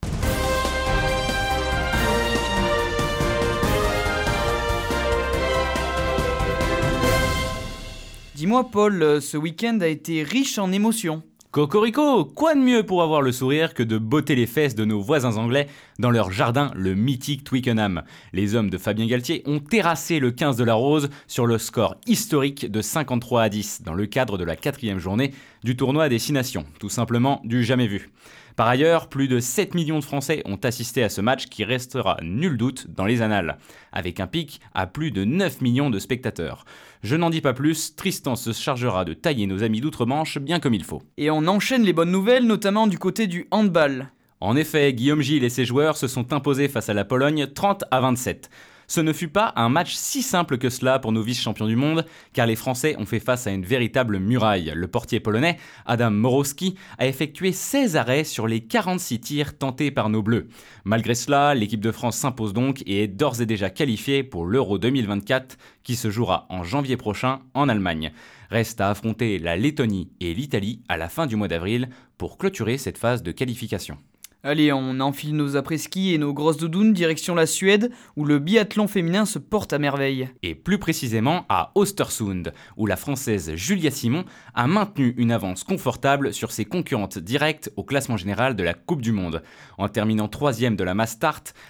Dis-moi, 8.43 8.69
Paul, 8.69 9.01
euh, 9.01 9.21
ce 9.21 9.37
week-end 9.37 9.77
a 9.79 9.87
été 9.87 10.21
riche 10.21 10.57
en 10.57 10.73
émotions. 10.73 11.23
Cocorico, 11.51 12.25
quoi 12.25 12.55
de 12.55 12.59
mieux 12.59 12.83
pour 12.83 13.01
avoir 13.01 13.21
le 13.21 13.31
sourire 13.31 13.73
que 13.73 13.83
de 13.83 13.97
botter 13.97 14.35
les 14.35 14.47
fesses 14.47 14.75
de 14.75 14.83
nos 14.83 14.99
voisins 14.99 15.37
anglais 15.37 15.69
dans 15.97 16.11
leur 16.11 16.29
jardin, 16.29 16.69
le 16.75 16.93
mythique 16.93 17.45
Twickenham? 17.45 18.03
Les 18.33 18.55
hommes 18.55 18.69
de 18.69 18.77
Fabien 18.77 19.07
Galtier 19.07 19.43
ont 19.45 19.61
terrassé 19.61 20.19
le 20.19 20.31
15 20.31 20.57
de 20.57 20.65
la 20.65 20.73
Rose 20.73 21.09
sur 21.25 21.45
le 21.45 21.57
score 21.57 21.95
historique 22.05 22.69
de 22.69 22.81
53 22.81 23.43
à 23.43 23.47
10 23.47 23.83
dans 23.83 23.93
le 23.93 24.07
cadre 24.07 24.37
de 24.37 24.43
la 24.43 24.57
quatrième 24.57 24.99
journée 24.99 25.33
du 25.63 25.77
tournoi 25.77 26.09
des 26.09 26.19
Six 26.19 26.33
Nations, 26.33 26.65
tout 26.81 26.89
simplement 26.89 27.39
du 27.45 27.63
jamais 27.63 27.87
vu. 27.87 28.09
Par 28.55 28.67
ailleurs, 28.67 29.09
plus 29.09 29.27
de 29.27 29.39
7 29.39 29.73
millions 29.73 29.97
de 29.97 30.03
Français 30.03 30.43
ont 30.45 30.59
assisté 30.63 31.03
à 31.03 31.09
ce 31.09 31.21
match 31.21 31.47
qui 31.47 31.63
restera 31.63 32.17
nul 32.21 32.55
doute 32.55 32.85
dans 32.89 33.05
les 33.05 33.23
annales, 33.23 33.57
avec 33.91 34.19
un 34.19 34.27
pic 34.27 34.61
à 34.75 34.85
plus 34.85 35.09
de 35.09 35.23
9 35.25 35.61
millions 35.61 35.89
de 35.89 35.97
spectateurs. 35.97 36.65
Je 37.01 37.15
n'en 37.15 37.31
dis 37.31 37.41
pas 37.41 37.53
plus, 37.53 37.95
Tristan 37.95 38.35
se 38.35 38.53
chargera 38.53 39.05
de 39.05 39.13
tailler 39.13 39.47
nos 39.47 39.63
amis 39.63 39.81
d'outre-Manche 39.81 40.37
bien 40.37 40.59
comme 40.59 40.75
il 40.75 40.83
faut. 40.83 41.01
Et 41.17 41.31
on 41.31 41.47
enchaîne 41.47 41.83
les 41.83 41.93
bonnes 41.93 42.11
nouvelles, 42.11 42.45
notamment 42.45 42.85
du 42.85 42.99
côté 42.99 43.25
du 43.25 43.47
handball. 43.49 44.11
En 44.39 44.55
effet, 44.55 44.93
Guillaume 44.93 45.21
Gilles 45.21 45.45
et 45.45 45.49
ses 45.49 45.65
joueurs 45.65 45.97
se 45.97 46.07
sont 46.07 46.31
imposés 46.33 46.67
face 46.67 46.89
à 46.89 46.93
la 46.93 47.05
Pologne 47.05 47.47
30 47.47 47.85
à 47.89 48.01
27. 48.01 48.49
Ce 48.87 49.01
ne 49.01 49.13
fut 49.13 49.27
pas 49.27 49.53
un 49.55 49.69
match 49.69 49.93
si 49.93 50.21
simple 50.21 50.57
que 50.57 50.69
cela 50.69 50.99
pour 50.99 51.11
nos 51.11 51.21
vice-champions 51.21 51.67
du 51.67 51.75
monde, 51.75 52.05
car 52.33 52.45
les 52.45 52.55
Français 52.55 52.95
ont 52.99 53.05
fait 53.05 53.19
face 53.19 53.47
à 53.47 53.51
une 53.51 53.65
véritable 53.65 54.19
muraille. 54.19 54.71
Le 54.75 54.87
portier 54.87 55.19
polonais, 55.19 55.57
Adam 55.85 56.11
Morowski, 56.11 56.75
a 56.97 57.07
effectué 57.07 57.51
16 57.51 57.95
arrêts 57.95 58.23
sur 58.23 58.47
les 58.47 58.61
46 58.61 59.19
tirs 59.19 59.57
tentés 59.57 59.91
par 59.91 60.09
nos 60.09 60.21
Bleus. 60.21 60.47
Malgré 60.83 61.15
cela, 61.15 61.55
l'équipe 61.55 61.81
de 61.81 61.91
France 61.91 62.17
s'impose 62.17 62.53
donc 62.53 62.83
et 62.85 63.03
est 63.03 63.07
d'ores 63.07 63.41
et 63.41 63.45
déjà 63.45 63.69
qualifiée 63.69 64.23
pour 64.23 64.45
l'Euro 64.45 64.77
2024 64.77 65.57
qui 65.83 65.95
se 65.95 66.09
jouera 66.09 66.45
en 66.49 66.63
janvier 66.63 66.97
prochain 66.97 67.41
en 67.53 67.69
Allemagne. 67.69 68.11
Reste 68.49 68.81
à 68.81 68.89
affronter 68.89 69.39
la 69.39 69.57
Lettonie 69.57 70.11
et 70.19 70.33
l'Italie 70.33 70.81
à 70.87 70.97
la 70.97 71.09
fin 71.09 71.25
du 71.25 71.35
mois 71.35 71.47
d'avril 71.47 71.89
pour 72.17 72.37
clôturer 72.37 72.77
cette 72.77 72.97
phase 72.97 73.23
de 73.23 73.31
qualification. 73.31 73.97
Allez, 74.45 74.73
on 74.73 74.99
enfile 74.99 75.37
nos 75.37 75.55
après-ski 75.55 76.13
et 76.13 76.17
nos 76.17 76.33
grosses 76.33 76.57
doudounes 76.57 76.91
direction 76.91 77.33
la 77.33 77.45
Suède, 77.45 77.91
où 78.17 78.25
le 78.25 78.39
biathlon 78.39 78.89
féminin 78.89 79.23
se 79.23 79.39
porte 79.39 79.71
à 79.71 79.79
merveille. 79.79 80.27
Et 80.41 80.53
plus 80.53 80.79
précisément 80.79 81.45
à 81.47 81.71
Ostersund, 81.75 82.51
où 82.75 82.85
la 82.85 82.97
Française 82.97 83.55
Julia 83.55 83.89
Simon 83.89 84.25
a 84.53 84.67
maintenu 84.67 85.13
une 85.15 85.31
avance 85.31 85.63
confortable 85.63 86.33
sur 86.33 86.51
ses 86.51 86.65
concurrentes 86.65 87.19
directes 87.19 87.71
au 87.77 87.85
classement 87.85 88.17
général 88.17 88.57
de 88.57 88.63
la 88.63 88.73
Coupe 88.73 89.01
du 89.01 89.13
Monde. 89.13 89.43
En 89.77 89.87
terminant 89.87 90.27
troisième 90.27 90.75
de 90.75 90.83
la 90.83 90.93
mass 90.93 91.17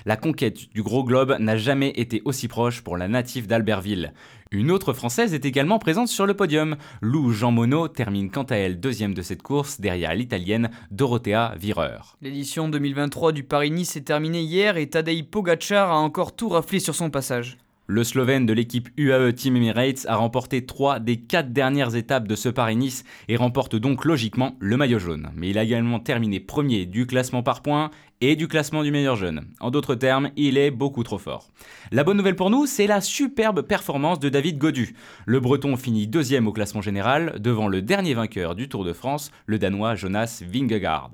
la 0.07 0.17
conquête 0.17 0.73
du 0.73 0.81
gros 0.81 1.03
globe 1.03 1.37
n'a 1.39 1.57
jamais 1.57 1.89
été 1.89 2.23
aussi 2.25 2.47
proche 2.47 2.81
pour 2.81 2.97
la 2.97 3.07
native 3.07 3.45
d'Albertville. 3.45 4.13
Une 4.53 4.69
autre 4.69 4.93
Française 4.93 5.33
est 5.33 5.45
également 5.45 5.79
présente 5.79 6.10
sur 6.10 6.27
le 6.27 6.36
podium. 6.36 6.75
Lou 7.01 7.31
Jean 7.31 7.50
Monod 7.50 7.91
termine 7.91 8.29
quant 8.29 8.43
à 8.43 8.55
elle 8.55 8.79
deuxième 8.79 9.15
de 9.15 9.24
cette 9.24 9.41
course 9.41 9.81
derrière 9.81 10.13
l'Italienne 10.13 10.69
Dorothea 10.91 11.55
Virer. 11.57 11.98
L'édition 12.22 12.69
2023 12.69 13.31
du 13.31 13.41
Paris-Nice 13.41 13.95
est 13.95 14.01
terminée 14.01 14.43
hier 14.43 14.77
et 14.77 14.88
Tadej 14.88 15.24
Pogacar 15.24 15.89
a 15.91 15.98
encore 15.98 16.36
tout 16.36 16.50
raflé 16.50 16.79
sur 16.79 16.93
son 16.93 17.10
passage. 17.10 17.57
Le 17.88 18.03
Slovène 18.03 18.45
de 18.45 18.53
l'équipe 18.53 18.89
UAE 18.95 19.33
Team 19.33 19.57
Emirates 19.57 20.05
a 20.07 20.15
remporté 20.15 20.65
trois 20.65 21.00
des 21.00 21.17
quatre 21.17 21.51
dernières 21.51 21.95
étapes 21.95 22.27
de 22.27 22.36
ce 22.36 22.48
Paris-Nice 22.48 23.03
et 23.27 23.36
remporte 23.36 23.75
donc 23.75 24.05
logiquement 24.05 24.55
le 24.60 24.77
maillot 24.77 25.00
jaune. 25.00 25.31
Mais 25.36 25.50
il 25.50 25.57
a 25.57 25.63
également 25.63 26.00
terminé 26.00 26.39
premier 26.39 26.86
du 26.86 27.07
classement 27.07 27.43
par 27.43 27.62
points 27.62 27.91
et 28.25 28.37
du 28.37 28.47
classement 28.47 28.83
du 28.83 28.91
meilleur 28.91 29.17
jeune. 29.17 29.47
En 29.59 29.69
d'autres 29.69 29.95
termes, 29.95 30.29
il 30.37 30.57
est 30.57 30.71
beaucoup 30.71 31.03
trop 31.03 31.17
fort. 31.17 31.49
La 31.91 32.05
bonne 32.05 32.15
nouvelle 32.15 32.37
pour 32.37 32.49
nous, 32.49 32.65
c'est 32.65 32.87
la 32.87 33.01
superbe 33.01 33.63
performance 33.63 34.17
de 34.19 34.29
David 34.29 34.57
Godu. 34.57 34.95
Le 35.25 35.41
Breton 35.41 35.75
finit 35.75 36.07
deuxième 36.07 36.47
au 36.47 36.53
classement 36.53 36.81
général, 36.81 37.35
devant 37.39 37.67
le 37.67 37.81
dernier 37.81 38.13
vainqueur 38.13 38.55
du 38.55 38.69
Tour 38.69 38.85
de 38.85 38.93
France, 38.93 39.29
le 39.45 39.59
Danois 39.59 39.95
Jonas 39.95 40.41
Vingegaard. 40.47 41.11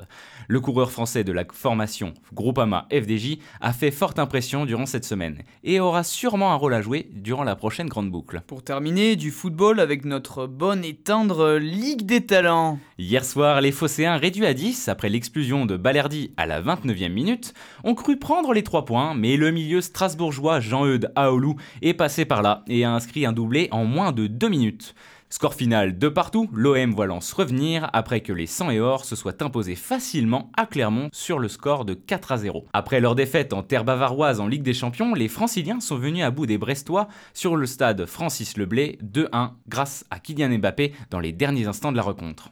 Le 0.48 0.60
coureur 0.60 0.92
français 0.92 1.24
de 1.24 1.32
la 1.32 1.46
formation 1.52 2.14
Groupama 2.34 2.88
FDJ 2.92 3.38
a 3.60 3.74
fait 3.74 3.92
forte 3.92 4.20
impression 4.20 4.66
durant 4.66 4.86
cette 4.86 5.06
semaine 5.06 5.44
et 5.64 5.80
aura 5.80 6.04
sûrement 6.04 6.52
un 6.52 6.56
rôle 6.56 6.74
à 6.74 6.82
jouer 6.82 7.10
durant 7.12 7.44
la 7.44 7.56
prochaine 7.56 7.88
grande 7.88 8.12
boucle. 8.12 8.42
Pour 8.46 8.64
terminer, 8.64 9.16
du 9.16 9.32
football 9.32 9.80
avec 9.80 10.06
notre 10.06 10.48
bonne 10.48 10.86
et 10.86 10.96
tendre 10.96 11.58
Ligue 11.58 12.06
des 12.06 12.26
Talents. 12.26 12.80
Hier 12.98 13.26
soir, 13.26 13.62
les 13.62 13.72
Phocéens 13.72 14.18
réduits 14.18 14.46
à 14.46 14.54
10 14.54 14.90
après 14.90 15.10
l'explosion 15.10 15.66
de 15.66 15.76
Balerdi 15.76 16.32
à 16.38 16.46
la 16.46 16.62
29e 17.00 17.10
minute 17.12 17.54
ont 17.84 17.96
cru 17.96 18.18
prendre 18.18 18.54
les 18.54 18.64
3 18.64 18.86
points, 18.86 19.14
mais 19.14 19.38
le 19.38 19.52
milieu 19.52 19.82
strasbourgeois 19.82 20.60
Jean-Eudes 20.60 21.12
Aoulou 21.16 21.56
est 21.82 21.94
passé 21.94 22.26
par 22.26 22.42
là 22.42 22.64
et 22.68 22.84
a 22.84 22.92
inscrit 22.92 23.26
un 23.26 23.34
doublé 23.34 23.68
en 23.72 23.86
moins 23.86 24.12
de 24.12 24.28
2 24.28 24.50
minutes. 24.50 24.96
Score 25.32 25.54
final 25.54 26.00
de 26.00 26.10
partout, 26.10 26.50
l'OM 26.52 26.92
voit 26.92 27.06
Lens 27.06 27.34
revenir 27.34 27.88
après 27.94 28.22
que 28.22 28.34
les 28.34 28.48
100 28.48 28.72
et 28.72 28.80
or 28.80 29.06
se 29.06 29.16
soient 29.16 29.44
imposés 29.44 29.76
facilement 29.76 30.50
à 30.58 30.66
Clermont 30.66 31.10
sur 31.12 31.38
le 31.38 31.48
score 31.48 31.86
de 31.86 31.94
4 31.94 32.32
à 32.32 32.38
0. 32.38 32.66
Après 32.74 33.00
leur 33.00 33.14
défaite 33.14 33.54
en 33.54 33.62
terre 33.62 33.84
bavaroise 33.86 34.40
en 34.40 34.48
Ligue 34.48 34.64
des 34.64 34.74
Champions, 34.74 35.14
les 35.14 35.28
Franciliens 35.28 35.82
sont 35.82 35.98
venus 35.98 36.24
à 36.24 36.32
bout 36.32 36.48
des 36.48 36.58
Brestois 36.58 37.10
sur 37.36 37.56
le 37.56 37.68
stade 37.68 38.08
Francis 38.08 38.58
Leblé 38.58 38.98
2-1 39.04 39.52
grâce 39.68 40.04
à 40.10 40.18
Kylian 40.18 40.58
Mbappé 40.58 40.94
dans 41.12 41.20
les 41.20 41.32
derniers 41.32 41.68
instants 41.68 41.92
de 41.92 41.98
la 41.98 42.04
rencontre. 42.04 42.50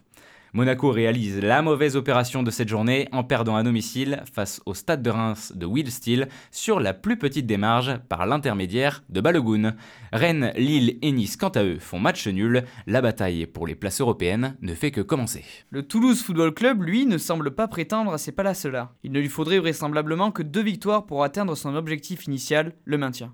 Monaco 0.58 0.90
réalise 0.90 1.40
la 1.40 1.62
mauvaise 1.62 1.96
opération 1.96 2.42
de 2.42 2.50
cette 2.50 2.68
journée 2.68 3.08
en 3.12 3.24
perdant 3.24 3.58
à 3.58 3.62
domicile 3.62 4.24
face 4.34 4.60
au 4.66 4.74
stade 4.74 5.04
de 5.04 5.12
Reims 5.12 5.54
de 5.56 5.68
Will 5.68 5.92
Steele 5.92 6.30
sur 6.50 6.80
la 6.80 6.96
plus 6.96 7.20
petite 7.20 7.52
marges 7.52 8.00
par 8.10 8.26
l'intermédiaire 8.26 9.04
de 9.10 9.22
Balogun. 9.22 9.76
Rennes, 10.12 10.52
Lille 10.56 10.98
et 11.04 11.12
Nice, 11.12 11.38
quant 11.38 11.50
à 11.50 11.64
eux, 11.64 11.78
font 11.78 12.00
match 12.00 12.26
nul. 12.26 12.64
La 12.88 13.02
bataille 13.02 13.46
pour 13.46 13.68
les 13.68 13.76
places 13.76 14.02
européennes 14.02 14.58
ne 14.64 14.74
fait 14.74 14.90
que 14.90 15.02
commencer. 15.02 15.46
Le 15.70 15.84
Toulouse 15.84 16.24
Football 16.24 16.56
Club, 16.56 16.82
lui, 16.82 17.06
ne 17.06 17.20
semble 17.20 17.54
pas 17.54 17.68
prétendre 17.68 18.12
à 18.12 18.18
ces 18.18 18.32
palaces-là. 18.32 18.96
Il 19.04 19.12
ne 19.12 19.20
lui 19.20 19.30
faudrait 19.30 19.60
vraisemblablement 19.60 20.32
que 20.32 20.42
deux 20.42 20.64
victoires 20.64 21.06
pour 21.06 21.24
atteindre 21.24 21.54
son 21.54 21.76
objectif 21.76 22.26
initial, 22.26 22.74
le 22.84 22.98
maintien. 22.98 23.32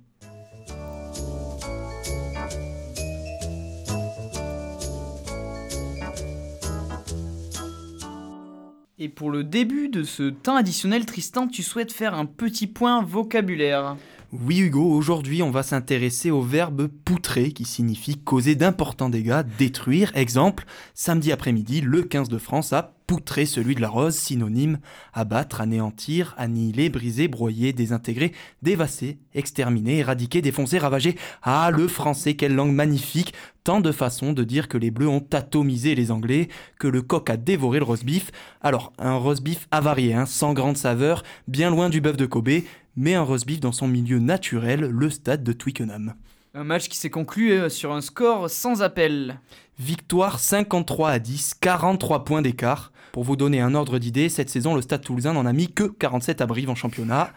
Et 9.03 9.09
pour 9.09 9.31
le 9.31 9.43
début 9.43 9.89
de 9.89 10.03
ce 10.03 10.29
temps 10.29 10.55
additionnel, 10.55 11.05
Tristan, 11.05 11.49
tu 11.49 11.61
souhaites 11.61 11.91
faire 11.91 12.13
un 12.13 12.25
petit 12.25 12.67
point 12.67 13.03
vocabulaire. 13.03 13.97
Oui 14.31 14.59
Hugo, 14.59 14.81
aujourd'hui 14.81 15.43
on 15.43 15.51
va 15.51 15.61
s'intéresser 15.61 16.31
au 16.31 16.41
verbe 16.41 16.87
poutrer 16.87 17.51
qui 17.51 17.65
signifie 17.65 18.17
causer 18.17 18.55
d'importants 18.55 19.09
dégâts, 19.09 19.41
détruire. 19.59 20.13
Exemple, 20.15 20.63
samedi 20.93 21.33
après-midi, 21.33 21.81
le 21.81 22.03
15 22.03 22.29
de 22.29 22.37
France 22.37 22.71
a 22.71 22.95
poutré 23.07 23.45
celui 23.45 23.75
de 23.75 23.81
la 23.81 23.89
Rose, 23.89 24.15
synonyme 24.15 24.79
abattre, 25.13 25.61
anéantir, 25.61 26.33
annihiler, 26.37 26.89
briser, 26.89 27.27
broyer, 27.27 27.73
désintégrer, 27.73 28.31
dévasser, 28.61 29.17
exterminer, 29.33 29.99
éradiquer, 29.99 30.41
défoncer, 30.41 30.77
ravager. 30.77 31.17
Ah, 31.41 31.71
le 31.71 31.87
français, 31.87 32.35
quelle 32.35 32.55
langue 32.55 32.73
magnifique 32.73 33.33
Tant 33.63 33.79
de 33.79 33.91
façons 33.91 34.33
de 34.33 34.43
dire 34.43 34.67
que 34.67 34.77
les 34.77 34.91
Bleus 34.91 35.07
ont 35.07 35.25
atomisé 35.31 35.95
les 35.95 36.11
Anglais, 36.11 36.49
que 36.79 36.87
le 36.87 37.01
coq 37.01 37.29
a 37.29 37.37
dévoré 37.37 37.79
le 37.79 37.85
roast 37.85 38.03
beef. 38.03 38.31
Alors, 38.61 38.91
un 38.99 39.15
roast 39.15 39.41
beef 39.41 39.67
avarié, 39.71 40.13
hein, 40.13 40.25
sans 40.25 40.53
grande 40.53 40.77
saveur, 40.77 41.23
bien 41.47 41.69
loin 41.69 41.89
du 41.89 42.01
bœuf 42.01 42.17
de 42.17 42.25
Kobe, 42.25 42.63
mais 42.95 43.15
un 43.15 43.21
roast 43.21 43.47
beef 43.47 43.59
dans 43.59 43.71
son 43.71 43.87
milieu 43.87 44.19
naturel, 44.19 44.81
le 44.81 45.09
stade 45.09 45.43
de 45.43 45.53
Twickenham. 45.53 46.13
Un 46.55 46.63
match 46.63 46.87
qui 46.87 46.97
s'est 46.97 47.09
conclu 47.09 47.51
euh, 47.51 47.67
sur 47.67 47.93
un 47.93 48.01
score 48.01 48.47
sans 48.47 48.83
appel. 48.83 49.39
Victoire 49.79 50.39
53 50.39 51.09
à 51.09 51.17
10, 51.17 51.55
43 51.59 52.25
points 52.25 52.43
d'écart. 52.43 52.92
Pour 53.13 53.23
vous 53.23 53.35
donner 53.35 53.61
un 53.61 53.75
ordre 53.75 53.99
d'idée, 53.99 54.27
cette 54.27 54.49
saison, 54.49 54.73
le 54.73 54.81
Stade 54.81 55.03
toulousain 55.03 55.33
n'en 55.33 55.45
a 55.45 55.53
mis 55.53 55.71
que 55.71 55.83
47 55.83 56.41
à 56.41 56.47
en 56.67 56.73
championnat. 56.73 57.31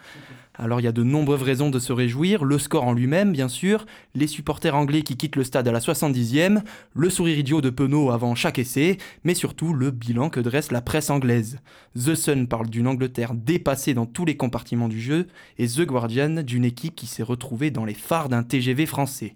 Alors 0.55 0.81
il 0.81 0.85
y 0.85 0.87
a 0.87 0.91
de 0.91 1.03
nombreuses 1.03 1.43
raisons 1.43 1.69
de 1.69 1.77
se 1.77 1.93
réjouir, 1.93 2.43
le 2.43 2.57
score 2.57 2.83
en 2.83 2.93
lui-même 2.93 3.31
bien 3.31 3.47
sûr, 3.47 3.85
les 4.15 4.25
supporters 4.25 4.73
anglais 4.73 5.03
qui 5.03 5.17
quittent 5.17 5.35
le 5.35 5.43
stade 5.43 5.67
à 5.67 5.71
la 5.71 5.77
70e, 5.77 6.63
le 6.95 7.09
sourire 7.11 7.37
idiot 7.37 7.61
de 7.61 7.69
Penaud 7.69 8.09
avant 8.09 8.33
chaque 8.33 8.57
essai, 8.57 8.97
mais 9.23 9.35
surtout 9.35 9.71
le 9.71 9.91
bilan 9.91 10.31
que 10.31 10.39
dresse 10.39 10.71
la 10.71 10.81
presse 10.81 11.11
anglaise. 11.11 11.59
The 11.93 12.15
Sun 12.15 12.47
parle 12.47 12.71
d'une 12.71 12.87
Angleterre 12.87 13.35
dépassée 13.35 13.93
dans 13.93 14.07
tous 14.07 14.25
les 14.25 14.35
compartiments 14.35 14.89
du 14.89 14.99
jeu, 14.99 15.27
et 15.59 15.67
The 15.67 15.81
Guardian 15.81 16.41
d'une 16.41 16.65
équipe 16.65 16.95
qui 16.95 17.05
s'est 17.05 17.21
retrouvée 17.21 17.69
dans 17.69 17.85
les 17.85 17.93
phares 17.93 18.29
d'un 18.29 18.41
TGV 18.41 18.87
français. 18.87 19.35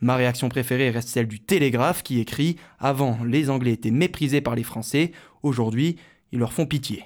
Ma 0.00 0.14
réaction 0.14 0.48
préférée 0.48 0.90
reste 0.90 1.08
celle 1.08 1.26
du 1.26 1.40
Télégraphe 1.40 2.02
qui 2.02 2.20
écrit 2.20 2.56
Avant, 2.78 3.18
les 3.24 3.50
Anglais 3.50 3.72
étaient 3.72 3.90
méprisés 3.90 4.40
par 4.40 4.54
les 4.54 4.62
Français, 4.62 5.12
aujourd'hui, 5.42 5.96
ils 6.30 6.38
leur 6.38 6.52
font 6.52 6.66
pitié. 6.66 7.04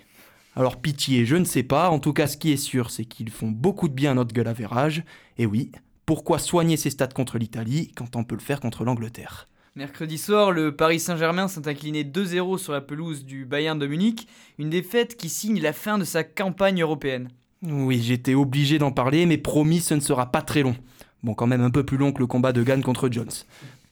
Alors 0.55 0.83
pitié, 0.83 1.25
je 1.25 1.37
ne 1.37 1.45
sais 1.45 1.63
pas, 1.63 1.89
en 1.89 1.99
tout 1.99 2.13
cas 2.13 2.27
ce 2.27 2.37
qui 2.37 2.53
est 2.53 2.59
sûr, 2.59 2.91
c'est 2.91 3.07
qu'ils 3.07 3.31
font 3.31 3.49
beaucoup 3.49 3.89
de 3.89 3.95
bien 3.95 4.11
à 4.11 4.15
notre 4.15 4.35
gueule 4.35 4.49
à 4.49 4.53
verrage. 4.53 5.03
Et 5.39 5.47
oui, 5.47 5.73
pourquoi 6.05 6.39
soigner 6.39 6.77
ces 6.77 6.91
stades 6.91 7.15
contre 7.15 7.39
l'Italie 7.39 7.91
quand 7.97 8.17
on 8.17 8.25
peut 8.25 8.35
le 8.35 8.43
faire 8.43 8.61
contre 8.61 8.85
l'Angleterre? 8.85 9.49
Mercredi 9.75 10.19
soir, 10.19 10.53
le 10.53 10.77
Paris 10.77 11.01
Saint-Germain 11.01 11.49
s'est 11.49 11.67
incliné 11.67 12.05
2-0 12.05 12.59
sur 12.59 12.75
la 12.75 12.83
pelouse 12.83 13.25
du 13.25 13.47
Bayern 13.47 13.79
de 13.79 13.87
Munich, 13.87 14.29
une 14.59 14.69
défaite 14.69 15.17
qui 15.17 15.31
signe 15.31 15.63
la 15.63 15.73
fin 15.73 15.97
de 15.97 16.05
sa 16.05 16.25
campagne 16.25 16.83
européenne. 16.83 17.31
Oui, 17.63 18.03
j'étais 18.03 18.35
obligé 18.35 18.79
d'en 18.79 18.91
parler, 18.91 19.25
mais 19.25 19.39
promis, 19.39 19.81
ce 19.81 19.95
ne 19.95 20.01
sera 20.01 20.31
pas 20.31 20.43
très 20.43 20.63
long. 20.63 20.77
Bon, 21.23 21.35
quand 21.35 21.47
même 21.47 21.63
un 21.63 21.71
peu 21.71 21.85
plus 21.85 21.97
long 21.97 22.13
que 22.13 22.19
le 22.19 22.27
combat 22.27 22.53
de 22.53 22.63
Gann 22.63 22.83
contre 22.83 23.09
Jones. 23.11 23.31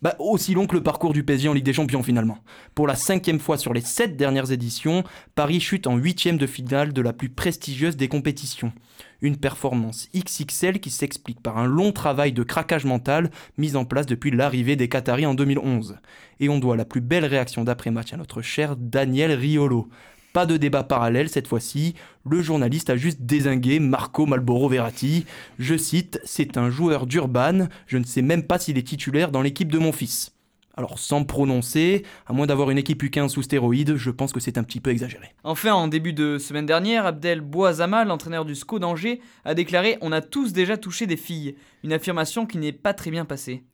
Bah, 0.02 0.16
aussi 0.18 0.54
long 0.54 0.66
que 0.66 0.74
le 0.74 0.82
parcours 0.82 1.12
du 1.12 1.22
PSG 1.22 1.48
en 1.48 1.52
Ligue 1.52 1.64
des 1.64 1.74
Champions 1.74 2.02
finalement. 2.02 2.38
Pour 2.74 2.86
la 2.86 2.96
cinquième 2.96 3.38
fois 3.38 3.58
sur 3.58 3.74
les 3.74 3.82
sept 3.82 4.16
dernières 4.16 4.50
éditions, 4.50 5.04
Paris 5.34 5.60
chute 5.60 5.86
en 5.86 5.96
huitième 5.96 6.38
de 6.38 6.46
finale 6.46 6.94
de 6.94 7.02
la 7.02 7.12
plus 7.12 7.28
prestigieuse 7.28 7.96
des 7.96 8.08
compétitions. 8.08 8.72
Une 9.20 9.36
performance 9.36 10.08
XXL 10.16 10.80
qui 10.80 10.88
s'explique 10.88 11.42
par 11.42 11.58
un 11.58 11.66
long 11.66 11.92
travail 11.92 12.32
de 12.32 12.42
craquage 12.42 12.86
mental 12.86 13.30
mis 13.58 13.76
en 13.76 13.84
place 13.84 14.06
depuis 14.06 14.30
l'arrivée 14.30 14.74
des 14.74 14.88
Qataris 14.88 15.26
en 15.26 15.34
2011. 15.34 15.98
Et 16.40 16.48
on 16.48 16.58
doit 16.58 16.76
la 16.76 16.86
plus 16.86 17.02
belle 17.02 17.26
réaction 17.26 17.62
d'après-match 17.62 18.14
à 18.14 18.16
notre 18.16 18.40
cher 18.40 18.76
Daniel 18.76 19.32
Riolo. 19.32 19.88
Pas 20.32 20.46
de 20.46 20.56
débat 20.56 20.84
parallèle 20.84 21.28
cette 21.28 21.48
fois-ci, 21.48 21.94
le 22.24 22.40
journaliste 22.40 22.88
a 22.88 22.96
juste 22.96 23.22
désingué 23.22 23.80
Marco 23.80 24.26
Malboro 24.26 24.68
Verratti. 24.68 25.26
Je 25.58 25.76
cite, 25.76 26.20
c'est 26.24 26.56
un 26.56 26.70
joueur 26.70 27.06
d'Urban, 27.06 27.66
je 27.88 27.98
ne 27.98 28.04
sais 28.04 28.22
même 28.22 28.44
pas 28.44 28.60
s'il 28.60 28.78
est 28.78 28.86
titulaire 28.86 29.32
dans 29.32 29.42
l'équipe 29.42 29.72
de 29.72 29.78
mon 29.78 29.90
fils. 29.90 30.32
Alors 30.76 31.00
sans 31.00 31.24
prononcer, 31.24 32.04
à 32.26 32.32
moins 32.32 32.46
d'avoir 32.46 32.70
une 32.70 32.78
équipe 32.78 33.02
U15 33.02 33.28
sous 33.28 33.42
stéroïdes, 33.42 33.96
je 33.96 34.10
pense 34.10 34.32
que 34.32 34.38
c'est 34.38 34.56
un 34.56 34.62
petit 34.62 34.78
peu 34.78 34.90
exagéré. 34.90 35.34
Enfin, 35.42 35.72
en 35.72 35.88
début 35.88 36.12
de 36.12 36.38
semaine 36.38 36.64
dernière, 36.64 37.06
Abdel 37.06 37.40
Bouazama, 37.40 38.04
l'entraîneur 38.04 38.44
du 38.44 38.54
SCO 38.54 38.78
d'Angers, 38.78 39.20
a 39.44 39.54
déclaré 39.54 39.98
On 40.00 40.12
a 40.12 40.20
tous 40.20 40.52
déjà 40.52 40.76
touché 40.76 41.08
des 41.08 41.16
filles. 41.16 41.56
Une 41.82 41.92
affirmation 41.92 42.46
qui 42.46 42.58
n'est 42.58 42.72
pas 42.72 42.94
très 42.94 43.10
bien 43.10 43.24
passée. 43.24 43.64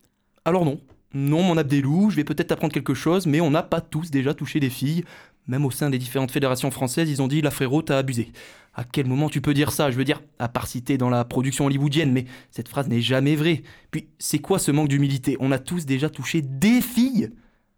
Alors 0.43 0.65
non. 0.65 0.81
Non, 1.13 1.41
mon 1.41 1.55
Abdelou, 1.55 2.09
je 2.09 2.17
vais 2.17 2.25
peut-être 2.25 2.49
t'apprendre 2.49 2.73
quelque 2.73 2.93
chose, 2.93 3.27
mais 3.27 3.39
on 3.39 3.49
n'a 3.49 3.63
pas 3.63 3.79
tous 3.79 4.11
déjà 4.11 4.33
touché 4.33 4.59
des 4.59 4.69
filles. 4.69 5.05
Même 5.47 5.65
au 5.65 5.71
sein 5.71 5.89
des 5.89 5.97
différentes 5.97 6.31
fédérations 6.31 6.71
françaises, 6.71 7.09
ils 7.09 7.21
ont 7.21 7.27
dit 7.27 7.41
la 7.41 7.51
frérot, 7.51 7.81
t'as 7.81 7.97
abusé. 7.97 8.31
À 8.73 8.83
quel 8.83 9.07
moment 9.07 9.29
tu 9.29 9.41
peux 9.41 9.53
dire 9.53 9.71
ça? 9.71 9.89
Je 9.89 9.97
veux 9.97 10.03
dire, 10.03 10.21
à 10.39 10.47
part 10.49 10.67
citer 10.67 10.97
dans 10.97 11.09
la 11.09 11.25
production 11.25 11.65
hollywoodienne, 11.65 12.11
mais 12.11 12.25
cette 12.51 12.67
phrase 12.67 12.87
n'est 12.87 13.01
jamais 13.01 13.35
vraie. 13.35 13.63
Puis, 13.89 14.07
c'est 14.19 14.39
quoi 14.39 14.59
ce 14.59 14.71
manque 14.71 14.89
d'humilité? 14.89 15.35
On 15.39 15.51
a 15.51 15.57
tous 15.57 15.85
déjà 15.85 16.09
touché 16.09 16.41
des 16.41 16.81
filles 16.81 17.31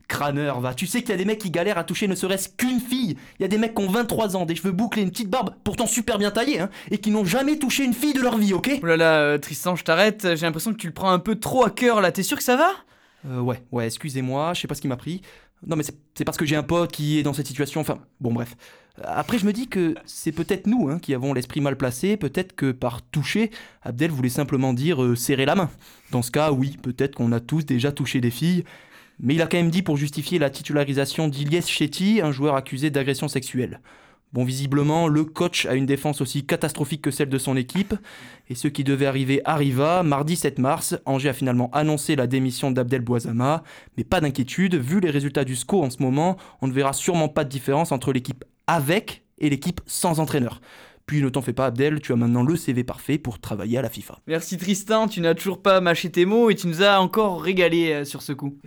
Crâneur, 0.10 0.60
va. 0.60 0.74
Tu 0.74 0.88
sais 0.88 1.02
qu'il 1.02 1.12
y 1.12 1.14
a 1.14 1.18
des 1.18 1.24
mecs 1.24 1.38
qui 1.38 1.52
galèrent 1.52 1.78
à 1.78 1.84
toucher 1.84 2.08
ne 2.08 2.16
serait-ce 2.16 2.50
qu'une 2.50 2.80
fille. 2.80 3.16
Il 3.40 3.44
y 3.44 3.46
a 3.46 3.48
des 3.48 3.60
mecs 3.60 3.76
qui 3.76 3.84
ont 3.84 3.88
23 3.88 4.36
ans, 4.36 4.46
des 4.46 4.56
cheveux 4.56 4.72
bouclés, 4.72 5.04
une 5.04 5.12
petite 5.12 5.30
barbe, 5.30 5.52
pourtant 5.64 5.86
super 5.86 6.18
bien 6.18 6.32
taillée, 6.32 6.60
hein, 6.60 6.70
et 6.90 6.98
qui 6.98 7.12
n'ont 7.12 7.24
jamais 7.26 7.60
touché 7.60 7.86
une 7.86 7.94
fille 7.94 8.14
de 8.14 8.20
leur 8.20 8.36
vie, 8.38 8.54
ok? 8.54 8.80
Oh 8.82 8.86
là 8.88 8.98
là, 8.98 9.20
euh, 9.20 9.38
Tristan, 9.38 9.76
je 9.76 9.84
t'arrête. 9.84 10.24
J'ai 10.36 10.48
l'impression 10.48 10.74
que 10.74 10.78
tu 10.78 10.88
le 10.88 10.94
prends 10.94 11.12
un 11.12 11.20
peu 11.20 11.36
trop 11.36 11.64
à 11.64 11.70
cœur 11.70 12.02
là. 12.02 12.12
T'es 12.12 12.24
sûr 12.24 12.38
que 12.38 12.44
ça 12.44 12.56
va? 12.56 12.72
Euh, 13.28 13.40
Ouais, 13.40 13.62
ouais, 13.72 13.86
excusez-moi, 13.86 14.54
je 14.56 14.62
sais 14.62 14.68
pas 14.68 14.74
ce 14.74 14.82
qui 14.82 14.88
m'a 14.88 14.98
pris. 14.98 15.22
Non, 15.66 15.76
mais 15.76 15.84
c'est 15.84 16.26
parce 16.26 16.38
que 16.38 16.46
j'ai 16.46 16.56
un 16.56 16.64
pote 16.64 16.92
qui 16.92 17.20
est 17.20 17.24
dans 17.24 17.34
cette 17.34 17.48
situation. 17.48 17.82
Enfin, 17.82 18.00
bon, 18.22 18.34
bref. 18.34 18.56
Après, 19.04 19.38
je 19.38 19.46
me 19.46 19.54
dis 19.54 19.68
que 19.68 19.96
c'est 20.06 20.32
peut-être 20.32 20.68
nous 20.68 20.90
hein, 20.90 21.00
qui 21.00 21.14
avons 21.14 21.34
l'esprit 21.34 21.62
mal 21.62 21.78
placé. 21.78 22.18
Peut-être 22.18 22.56
que 22.56 22.72
par 22.72 23.02
toucher, 23.02 23.52
Abdel 23.82 24.12
voulait 24.12 24.30
simplement 24.30 24.74
dire 24.74 25.04
euh, 25.04 25.16
serrer 25.16 25.46
la 25.46 25.56
main. 25.56 25.70
Dans 26.12 26.22
ce 26.22 26.32
cas, 26.32 26.52
oui, 26.52 26.78
peut-être 26.82 27.16
qu'on 27.16 27.32
a 27.32 27.40
tous 27.40 27.66
déjà 27.66 27.92
touché 27.92 28.22
des 28.22 28.32
filles. 28.32 28.64
Mais 29.20 29.36
il 29.36 29.42
a 29.42 29.48
quand 29.48 29.58
même 29.58 29.70
dit 29.70 29.82
pour 29.82 29.98
justifier 29.98 30.40
la 30.40 30.50
titularisation 30.50 31.28
d'Iliès 31.28 31.68
Chetty, 31.68 32.22
un 32.22 32.32
joueur 32.32 32.56
accusé 32.56 32.90
d'agression 32.90 33.28
sexuelle. 33.28 33.82
Bon, 34.32 34.44
visiblement, 34.44 35.08
le 35.08 35.24
coach 35.26 35.66
a 35.66 35.74
une 35.74 35.88
défense 35.88 36.22
aussi 36.22 36.46
catastrophique 36.46 37.02
que 37.02 37.10
celle 37.10 37.30
de 37.30 37.38
son 37.40 37.58
équipe. 37.58 37.96
Et 38.48 38.56
ce 38.56 38.68
qui 38.68 38.84
devait 38.84 39.08
arriver 39.08 39.42
arriva. 39.44 40.04
Mardi 40.04 40.36
7 40.36 40.60
mars, 40.60 40.96
Angers 41.06 41.30
a 41.30 41.34
finalement 41.34 41.72
annoncé 41.74 42.16
la 42.16 42.28
démission 42.28 42.70
d'Abdel 42.70 43.02
Boisama. 43.02 43.64
Mais 43.98 44.04
pas 44.04 44.22
d'inquiétude, 44.22 44.76
vu 44.76 45.00
les 45.00 45.10
résultats 45.10 45.46
du 45.46 45.56
SCO 45.56 45.84
en 45.84 45.90
ce 45.90 46.02
moment, 46.02 46.38
on 46.62 46.68
ne 46.68 46.74
verra 46.74 46.94
sûrement 46.94 47.30
pas 47.30 47.44
de 47.44 47.50
différence 47.50 47.92
entre 47.92 48.14
l'équipe 48.14 48.46
avec 48.68 49.24
et 49.40 49.50
l'équipe 49.50 49.82
sans 49.88 50.20
entraîneur. 50.20 50.62
Puis 51.08 51.24
ne 51.24 51.30
t'en 51.30 51.42
fais 51.42 51.54
pas 51.54 51.66
Abdel, 51.66 52.02
tu 52.02 52.14
as 52.14 52.16
maintenant 52.16 52.44
le 52.44 52.56
CV 52.56 52.84
parfait 52.84 53.18
pour 53.18 53.40
travailler 53.40 53.80
à 53.80 53.82
la 53.82 53.90
FIFA. 53.90 54.20
Merci 54.28 54.58
Tristan, 54.58 55.08
tu 55.08 55.22
n'as 55.22 55.34
toujours 55.34 55.60
pas 55.64 55.82
mâché 55.82 56.12
tes 56.12 56.26
mots 56.26 56.52
et 56.52 56.56
tu 56.56 56.68
nous 56.68 56.84
as 56.84 57.02
encore 57.02 57.42
régalé 57.42 57.92
euh, 57.92 58.06
sur 58.06 58.22
ce 58.22 58.32
coup. 58.32 58.60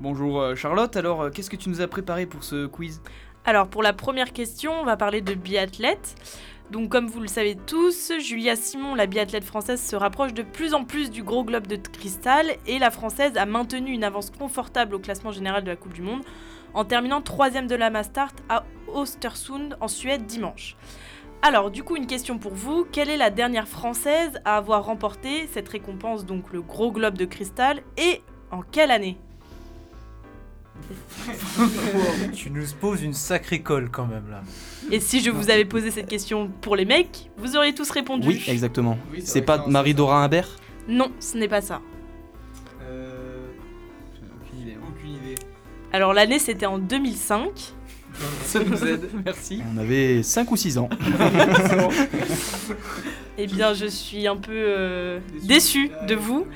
Bonjour 0.00 0.40
euh, 0.40 0.54
Charlotte, 0.54 0.94
alors 0.96 1.22
euh, 1.22 1.30
qu'est-ce 1.30 1.50
que 1.50 1.56
tu 1.56 1.68
nous 1.68 1.80
as 1.80 1.88
préparé 1.88 2.24
pour 2.24 2.44
ce 2.44 2.66
quiz 2.66 3.02
Alors 3.44 3.66
pour 3.66 3.82
la 3.82 3.92
première 3.92 4.32
question, 4.32 4.72
on 4.80 4.84
va 4.84 4.96
parler 4.96 5.22
de 5.22 5.34
biathlète. 5.34 6.14
Donc 6.70 6.88
comme 6.88 7.08
vous 7.08 7.18
le 7.18 7.26
savez 7.26 7.56
tous, 7.56 8.12
Julia 8.20 8.54
Simon, 8.54 8.94
la 8.94 9.06
biathlète 9.06 9.42
française, 9.42 9.82
se 9.82 9.96
rapproche 9.96 10.34
de 10.34 10.44
plus 10.44 10.72
en 10.72 10.84
plus 10.84 11.10
du 11.10 11.24
gros 11.24 11.42
globe 11.42 11.66
de 11.66 11.74
cristal 11.74 12.46
et 12.68 12.78
la 12.78 12.92
française 12.92 13.36
a 13.36 13.44
maintenu 13.44 13.90
une 13.90 14.04
avance 14.04 14.30
confortable 14.30 14.94
au 14.94 15.00
classement 15.00 15.32
général 15.32 15.64
de 15.64 15.70
la 15.70 15.76
Coupe 15.76 15.94
du 15.94 16.02
Monde 16.02 16.22
en 16.74 16.84
terminant 16.84 17.20
troisième 17.20 17.66
de 17.66 17.74
la 17.74 17.90
Mastart 17.90 18.34
à 18.48 18.62
Östersund 18.94 19.76
en 19.80 19.88
Suède 19.88 20.26
dimanche. 20.26 20.76
Alors 21.42 21.72
du 21.72 21.82
coup 21.82 21.96
une 21.96 22.06
question 22.06 22.38
pour 22.38 22.54
vous, 22.54 22.86
quelle 22.92 23.10
est 23.10 23.16
la 23.16 23.30
dernière 23.30 23.66
française 23.66 24.40
à 24.44 24.58
avoir 24.58 24.84
remporté 24.84 25.48
cette 25.48 25.68
récompense, 25.68 26.24
donc 26.24 26.52
le 26.52 26.62
gros 26.62 26.92
globe 26.92 27.18
de 27.18 27.24
cristal, 27.24 27.82
et 27.96 28.22
en 28.52 28.62
quelle 28.62 28.92
année 28.92 29.18
tu 32.32 32.50
nous 32.50 32.64
poses 32.80 33.02
une 33.02 33.12
sacrée 33.12 33.60
colle 33.60 33.90
quand 33.90 34.06
même 34.06 34.30
là. 34.30 34.42
Et 34.90 35.00
si 35.00 35.20
je 35.20 35.30
vous 35.30 35.50
avais 35.50 35.64
posé 35.64 35.90
cette 35.90 36.08
question 36.08 36.50
pour 36.60 36.76
les 36.76 36.84
mecs, 36.84 37.30
vous 37.36 37.56
auriez 37.56 37.74
tous 37.74 37.90
répondu. 37.90 38.28
Oui, 38.28 38.44
exactement. 38.48 38.98
c'est 39.22 39.42
pas 39.42 39.66
Marie-Dora 39.66 40.24
Imbert 40.24 40.48
Non, 40.88 41.10
ce 41.20 41.36
n'est 41.36 41.48
pas 41.48 41.60
ça. 41.60 41.80
Euh... 42.82 43.48
Aucune 44.40 44.62
idée, 44.62 44.76
aucune 44.82 45.10
idée. 45.10 45.34
Alors 45.92 46.12
l'année 46.12 46.38
c'était 46.38 46.66
en 46.66 46.78
2005. 46.78 47.74
Ça 48.44 48.60
nous 48.64 48.84
aide, 48.84 49.08
merci. 49.24 49.62
On 49.72 49.78
avait 49.78 50.22
5 50.22 50.50
ou 50.50 50.56
6 50.56 50.78
ans. 50.78 50.88
eh 53.38 53.46
bien, 53.46 53.74
je 53.74 53.86
suis 53.86 54.26
un 54.26 54.36
peu 54.36 54.52
euh, 54.52 55.20
déçu 55.42 55.90
de 56.08 56.14
vous 56.14 56.46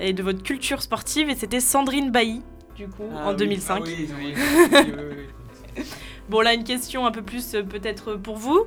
et 0.00 0.12
de 0.12 0.22
votre 0.22 0.42
culture 0.42 0.82
sportive. 0.82 1.30
Et 1.30 1.34
c'était 1.34 1.60
Sandrine 1.60 2.10
Bailly 2.10 2.42
du 2.76 2.88
coup, 2.88 3.08
Ah 3.16 3.26
en 3.28 3.30
oui, 3.30 3.36
2005. 3.36 3.74
ah 3.78 3.82
oui, 3.86 4.08
oui. 5.76 5.84
Bon, 6.28 6.40
là, 6.40 6.54
une 6.54 6.64
question 6.64 7.06
un 7.06 7.10
peu 7.10 7.22
plus 7.22 7.54
euh, 7.54 7.62
peut-être 7.62 8.14
pour 8.16 8.36
vous. 8.36 8.64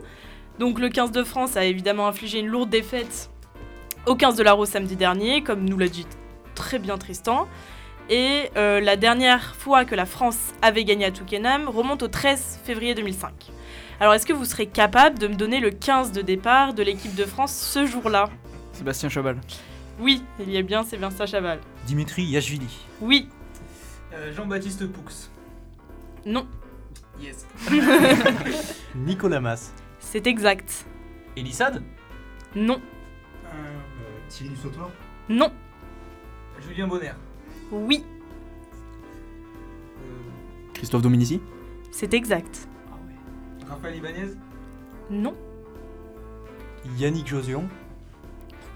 Donc, 0.60 0.80
le 0.80 0.89
15 0.89 1.12
de 1.12 1.24
France 1.24 1.58
a 1.58 1.65
évidemment 1.65 2.08
infligé 2.08 2.39
une 2.39 2.48
lourde 2.48 2.69
défaite 2.69 3.30
au 4.06 4.15
15 4.15 4.36
de 4.36 4.43
la 4.43 4.54
Rose 4.54 4.69
samedi 4.69 4.95
dernier, 4.95 5.43
comme 5.43 5.65
nous 5.65 5.78
l'a 5.78 5.88
dit 5.88 6.06
très 6.56 6.80
bien 6.80 6.98
Tristan. 6.98 7.48
Et 8.10 8.50
euh, 8.58 8.80
la 8.82 8.95
dernière 8.95 9.56
fois 9.56 9.86
que 9.86 9.93
la 9.93 10.06
France 10.06 10.38
avait 10.62 10.84
gagné 10.84 11.06
à 11.06 11.12
Twickenham 11.12 11.67
remonte 11.69 12.02
au 12.04 12.08
13 12.08 12.62
février 12.63 12.95
2005. 12.95 13.32
Alors, 14.00 14.13
est-ce 14.13 14.26
que 14.26 14.34
vous 14.34 14.45
serez 14.45 14.65
capable 14.65 15.19
de 15.19 15.28
me 15.28 15.36
donner 15.36 15.60
le 15.60 15.69
15 15.72 16.12
de 16.13 16.22
départ 16.22 16.74
de 16.74 16.82
l'équipe 16.84 17.13
de 17.15 17.26
France 17.26 17.54
ce 17.54 17.86
jour-là? 17.86 18.30
Sébastien 18.72 19.10
Chabal. 19.10 19.38
Oui, 20.00 20.24
il 20.39 20.50
y 20.50 20.56
est 20.58 20.63
bien, 20.63 20.84
Vincent 20.98 21.26
Chaval. 21.26 21.60
Dimitri 21.86 22.24
Yachvili. 22.24 22.67
Oui, 23.02 23.28
Euh, 24.13 24.34
Jean-Baptiste 24.34 24.88
Poux. 24.91 25.30
non, 26.26 26.48
Yes. 27.19 27.45
Nicolas 28.95 29.39
Mas. 29.41 29.74
c'est 30.00 30.26
exact. 30.26 30.86
Elissade 31.36 31.84
Non, 32.56 32.82
Thierry 34.30 34.56
Sautoir 34.56 34.89
non, 35.28 35.52
Julien 36.62 36.88
Bonner. 36.88 37.12
oui, 37.72 38.04
Christophe 40.74 41.02
Dominici 41.02 41.41
c'est 41.91 42.13
exact. 42.13 42.67
Raphaël 43.67 43.95
Ibanez 43.98 44.34
Non, 45.12 45.36
Yannick 46.98 47.28
Josion. 47.28 47.67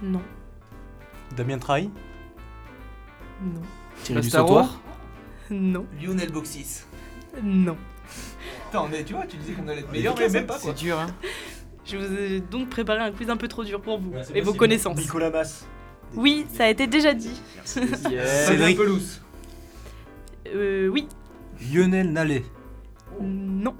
non, 0.02 0.22
Damien 1.36 1.58
Trahi. 1.60 1.90
non, 3.42 3.62
Thierry 4.04 4.22
Dussautoir 4.22 4.80
non, 5.50 5.86
Lionel 6.02 6.32
Boxis. 6.32 6.84
non. 7.42 7.78
Attends, 8.70 8.88
mais 8.90 9.04
tu 9.04 9.14
vois, 9.14 9.26
tu 9.26 9.38
disais 9.38 9.54
qu'on 9.54 9.68
allait 9.68 9.82
être 9.82 9.92
meilleur, 9.92 10.16
mais 10.18 10.30
même 10.30 10.46
pas, 10.48 10.60
C'est 10.60 10.74
dur, 10.74 11.00
hein. 11.00 11.08
Je 11.86 11.98
vous 11.98 12.16
ai 12.16 12.40
donc 12.40 12.70
préparé 12.70 13.00
un 13.00 13.12
quiz 13.12 13.30
un 13.30 13.36
peu 13.38 13.48
trop 13.50 13.64
dur 13.64 13.82
pour 13.82 14.00
vous 14.00 14.14
et 14.34 14.40
vos 14.42 14.54
connaissances. 14.54 14.98
Nicolas 14.98 15.30
Mas. 15.30 15.68
Oui, 16.16 16.46
ça 16.54 16.66
a 16.66 16.68
été 16.70 16.88
déjà 16.88 17.14
dit. 17.14 17.42
Cédric 17.66 18.78
Pelouse. 18.78 19.22
Euh, 20.48 20.88
oui, 20.88 21.08
Lionel 21.74 22.12
Nallet. 22.12 22.44
non, 23.22 23.76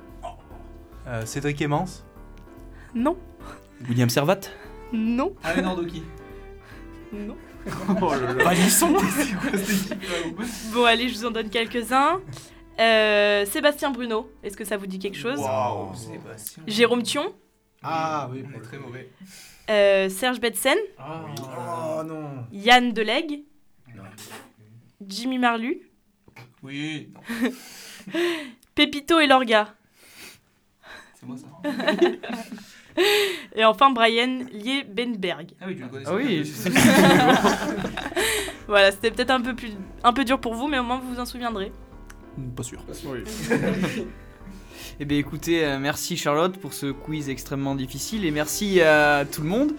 Euh, 1.08 1.26
Cédric 1.26 1.62
Emmans. 1.62 1.86
non, 2.96 3.18
William 3.88 4.10
Servat 4.10 4.40
non, 4.92 5.34
Alain 5.44 5.68
Ordoki. 5.70 6.04
non. 7.14 7.36
Oh 8.02 8.10
là 8.14 8.34
là. 8.34 8.54
Équipe-là 8.54 10.18
ou- 10.38 10.74
Bon, 10.74 10.84
allez, 10.86 11.10
je 11.10 11.18
vous 11.18 11.26
en 11.26 11.32
donne 11.32 11.50
quelques-uns. 11.50 12.22
Euh, 12.80 13.46
Sébastien 13.46 13.92
Bruno, 13.92 14.30
est-ce 14.44 14.58
que 14.58 14.66
ça 14.66 14.78
vous 14.78 14.88
dit 14.88 15.00
quelque 15.00 15.18
chose? 15.18 15.40
Waouh, 15.40 15.94
Sébastien. 15.96 16.64
Jérôme 16.68 17.04
Thion, 17.04 17.34
Ah 17.84 18.28
oui. 18.32 18.44
Est 18.56 18.60
très 18.62 18.78
mauvais. 18.80 19.10
euh, 19.70 20.10
Serge 20.10 20.40
Betsen, 20.40 20.78
Oh 21.00 22.02
non. 22.04 22.46
Yann 22.52 22.92
Delegue, 22.92 23.44
Jimmy 25.06 25.38
Marlu, 25.38 25.82
Oui, 26.64 27.10
non, 27.14 27.52
Pépito 28.76 29.20
et 29.20 29.28
Lorga. 29.28 29.76
c'est 31.20 31.26
moi 31.28 31.36
ça. 31.38 31.48
Et 33.56 33.66
enfin 33.66 33.92
Brian 33.92 34.40
Liebenberg. 34.52 35.52
Ah 35.62 35.66
oui, 35.68 35.76
tu 35.76 35.82
le 35.84 35.88
connais. 35.88 36.06
Ah 36.08 36.16
oui, 36.16 36.44
Voilà, 38.68 38.92
c'était 38.92 39.12
peut-être 39.12 39.32
un 39.32 39.42
peu 39.42 39.56
plus, 39.56 39.72
un 40.04 40.14
peu 40.14 40.24
dur 40.24 40.40
pour 40.40 40.56
vous, 40.56 40.68
mais 40.68 40.80
au 40.80 40.84
moins 40.84 41.00
vous 41.00 41.14
vous 41.16 41.20
en 41.20 41.26
souviendrez. 41.26 41.72
Pas 42.56 42.64
sûr. 42.64 42.84
Eh 45.00 45.06
bien 45.06 45.18
écoutez, 45.18 45.66
euh, 45.66 45.80
merci 45.80 46.18
Charlotte 46.18 46.56
pour 46.58 46.74
ce 46.74 46.88
quiz 46.92 47.28
extrêmement 47.30 47.74
difficile 47.74 48.26
et 48.26 48.32
merci 48.32 48.80
à 48.80 49.26
tout 49.26 49.42
le 49.42 49.48
monde. 49.48 49.72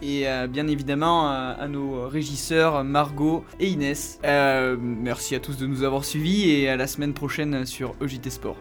Et 0.00 0.28
euh, 0.28 0.46
bien 0.46 0.68
évidemment 0.68 1.28
à, 1.28 1.56
à 1.58 1.66
nos 1.66 2.06
régisseurs 2.08 2.84
Margot 2.84 3.44
et 3.58 3.68
Inès. 3.68 4.20
Euh, 4.24 4.76
merci 4.80 5.34
à 5.34 5.40
tous 5.40 5.56
de 5.56 5.66
nous 5.66 5.82
avoir 5.82 6.04
suivis 6.04 6.50
et 6.50 6.68
à 6.68 6.76
la 6.76 6.86
semaine 6.86 7.14
prochaine 7.14 7.66
sur 7.66 7.94
EJT 8.00 8.30
Sport. 8.30 8.56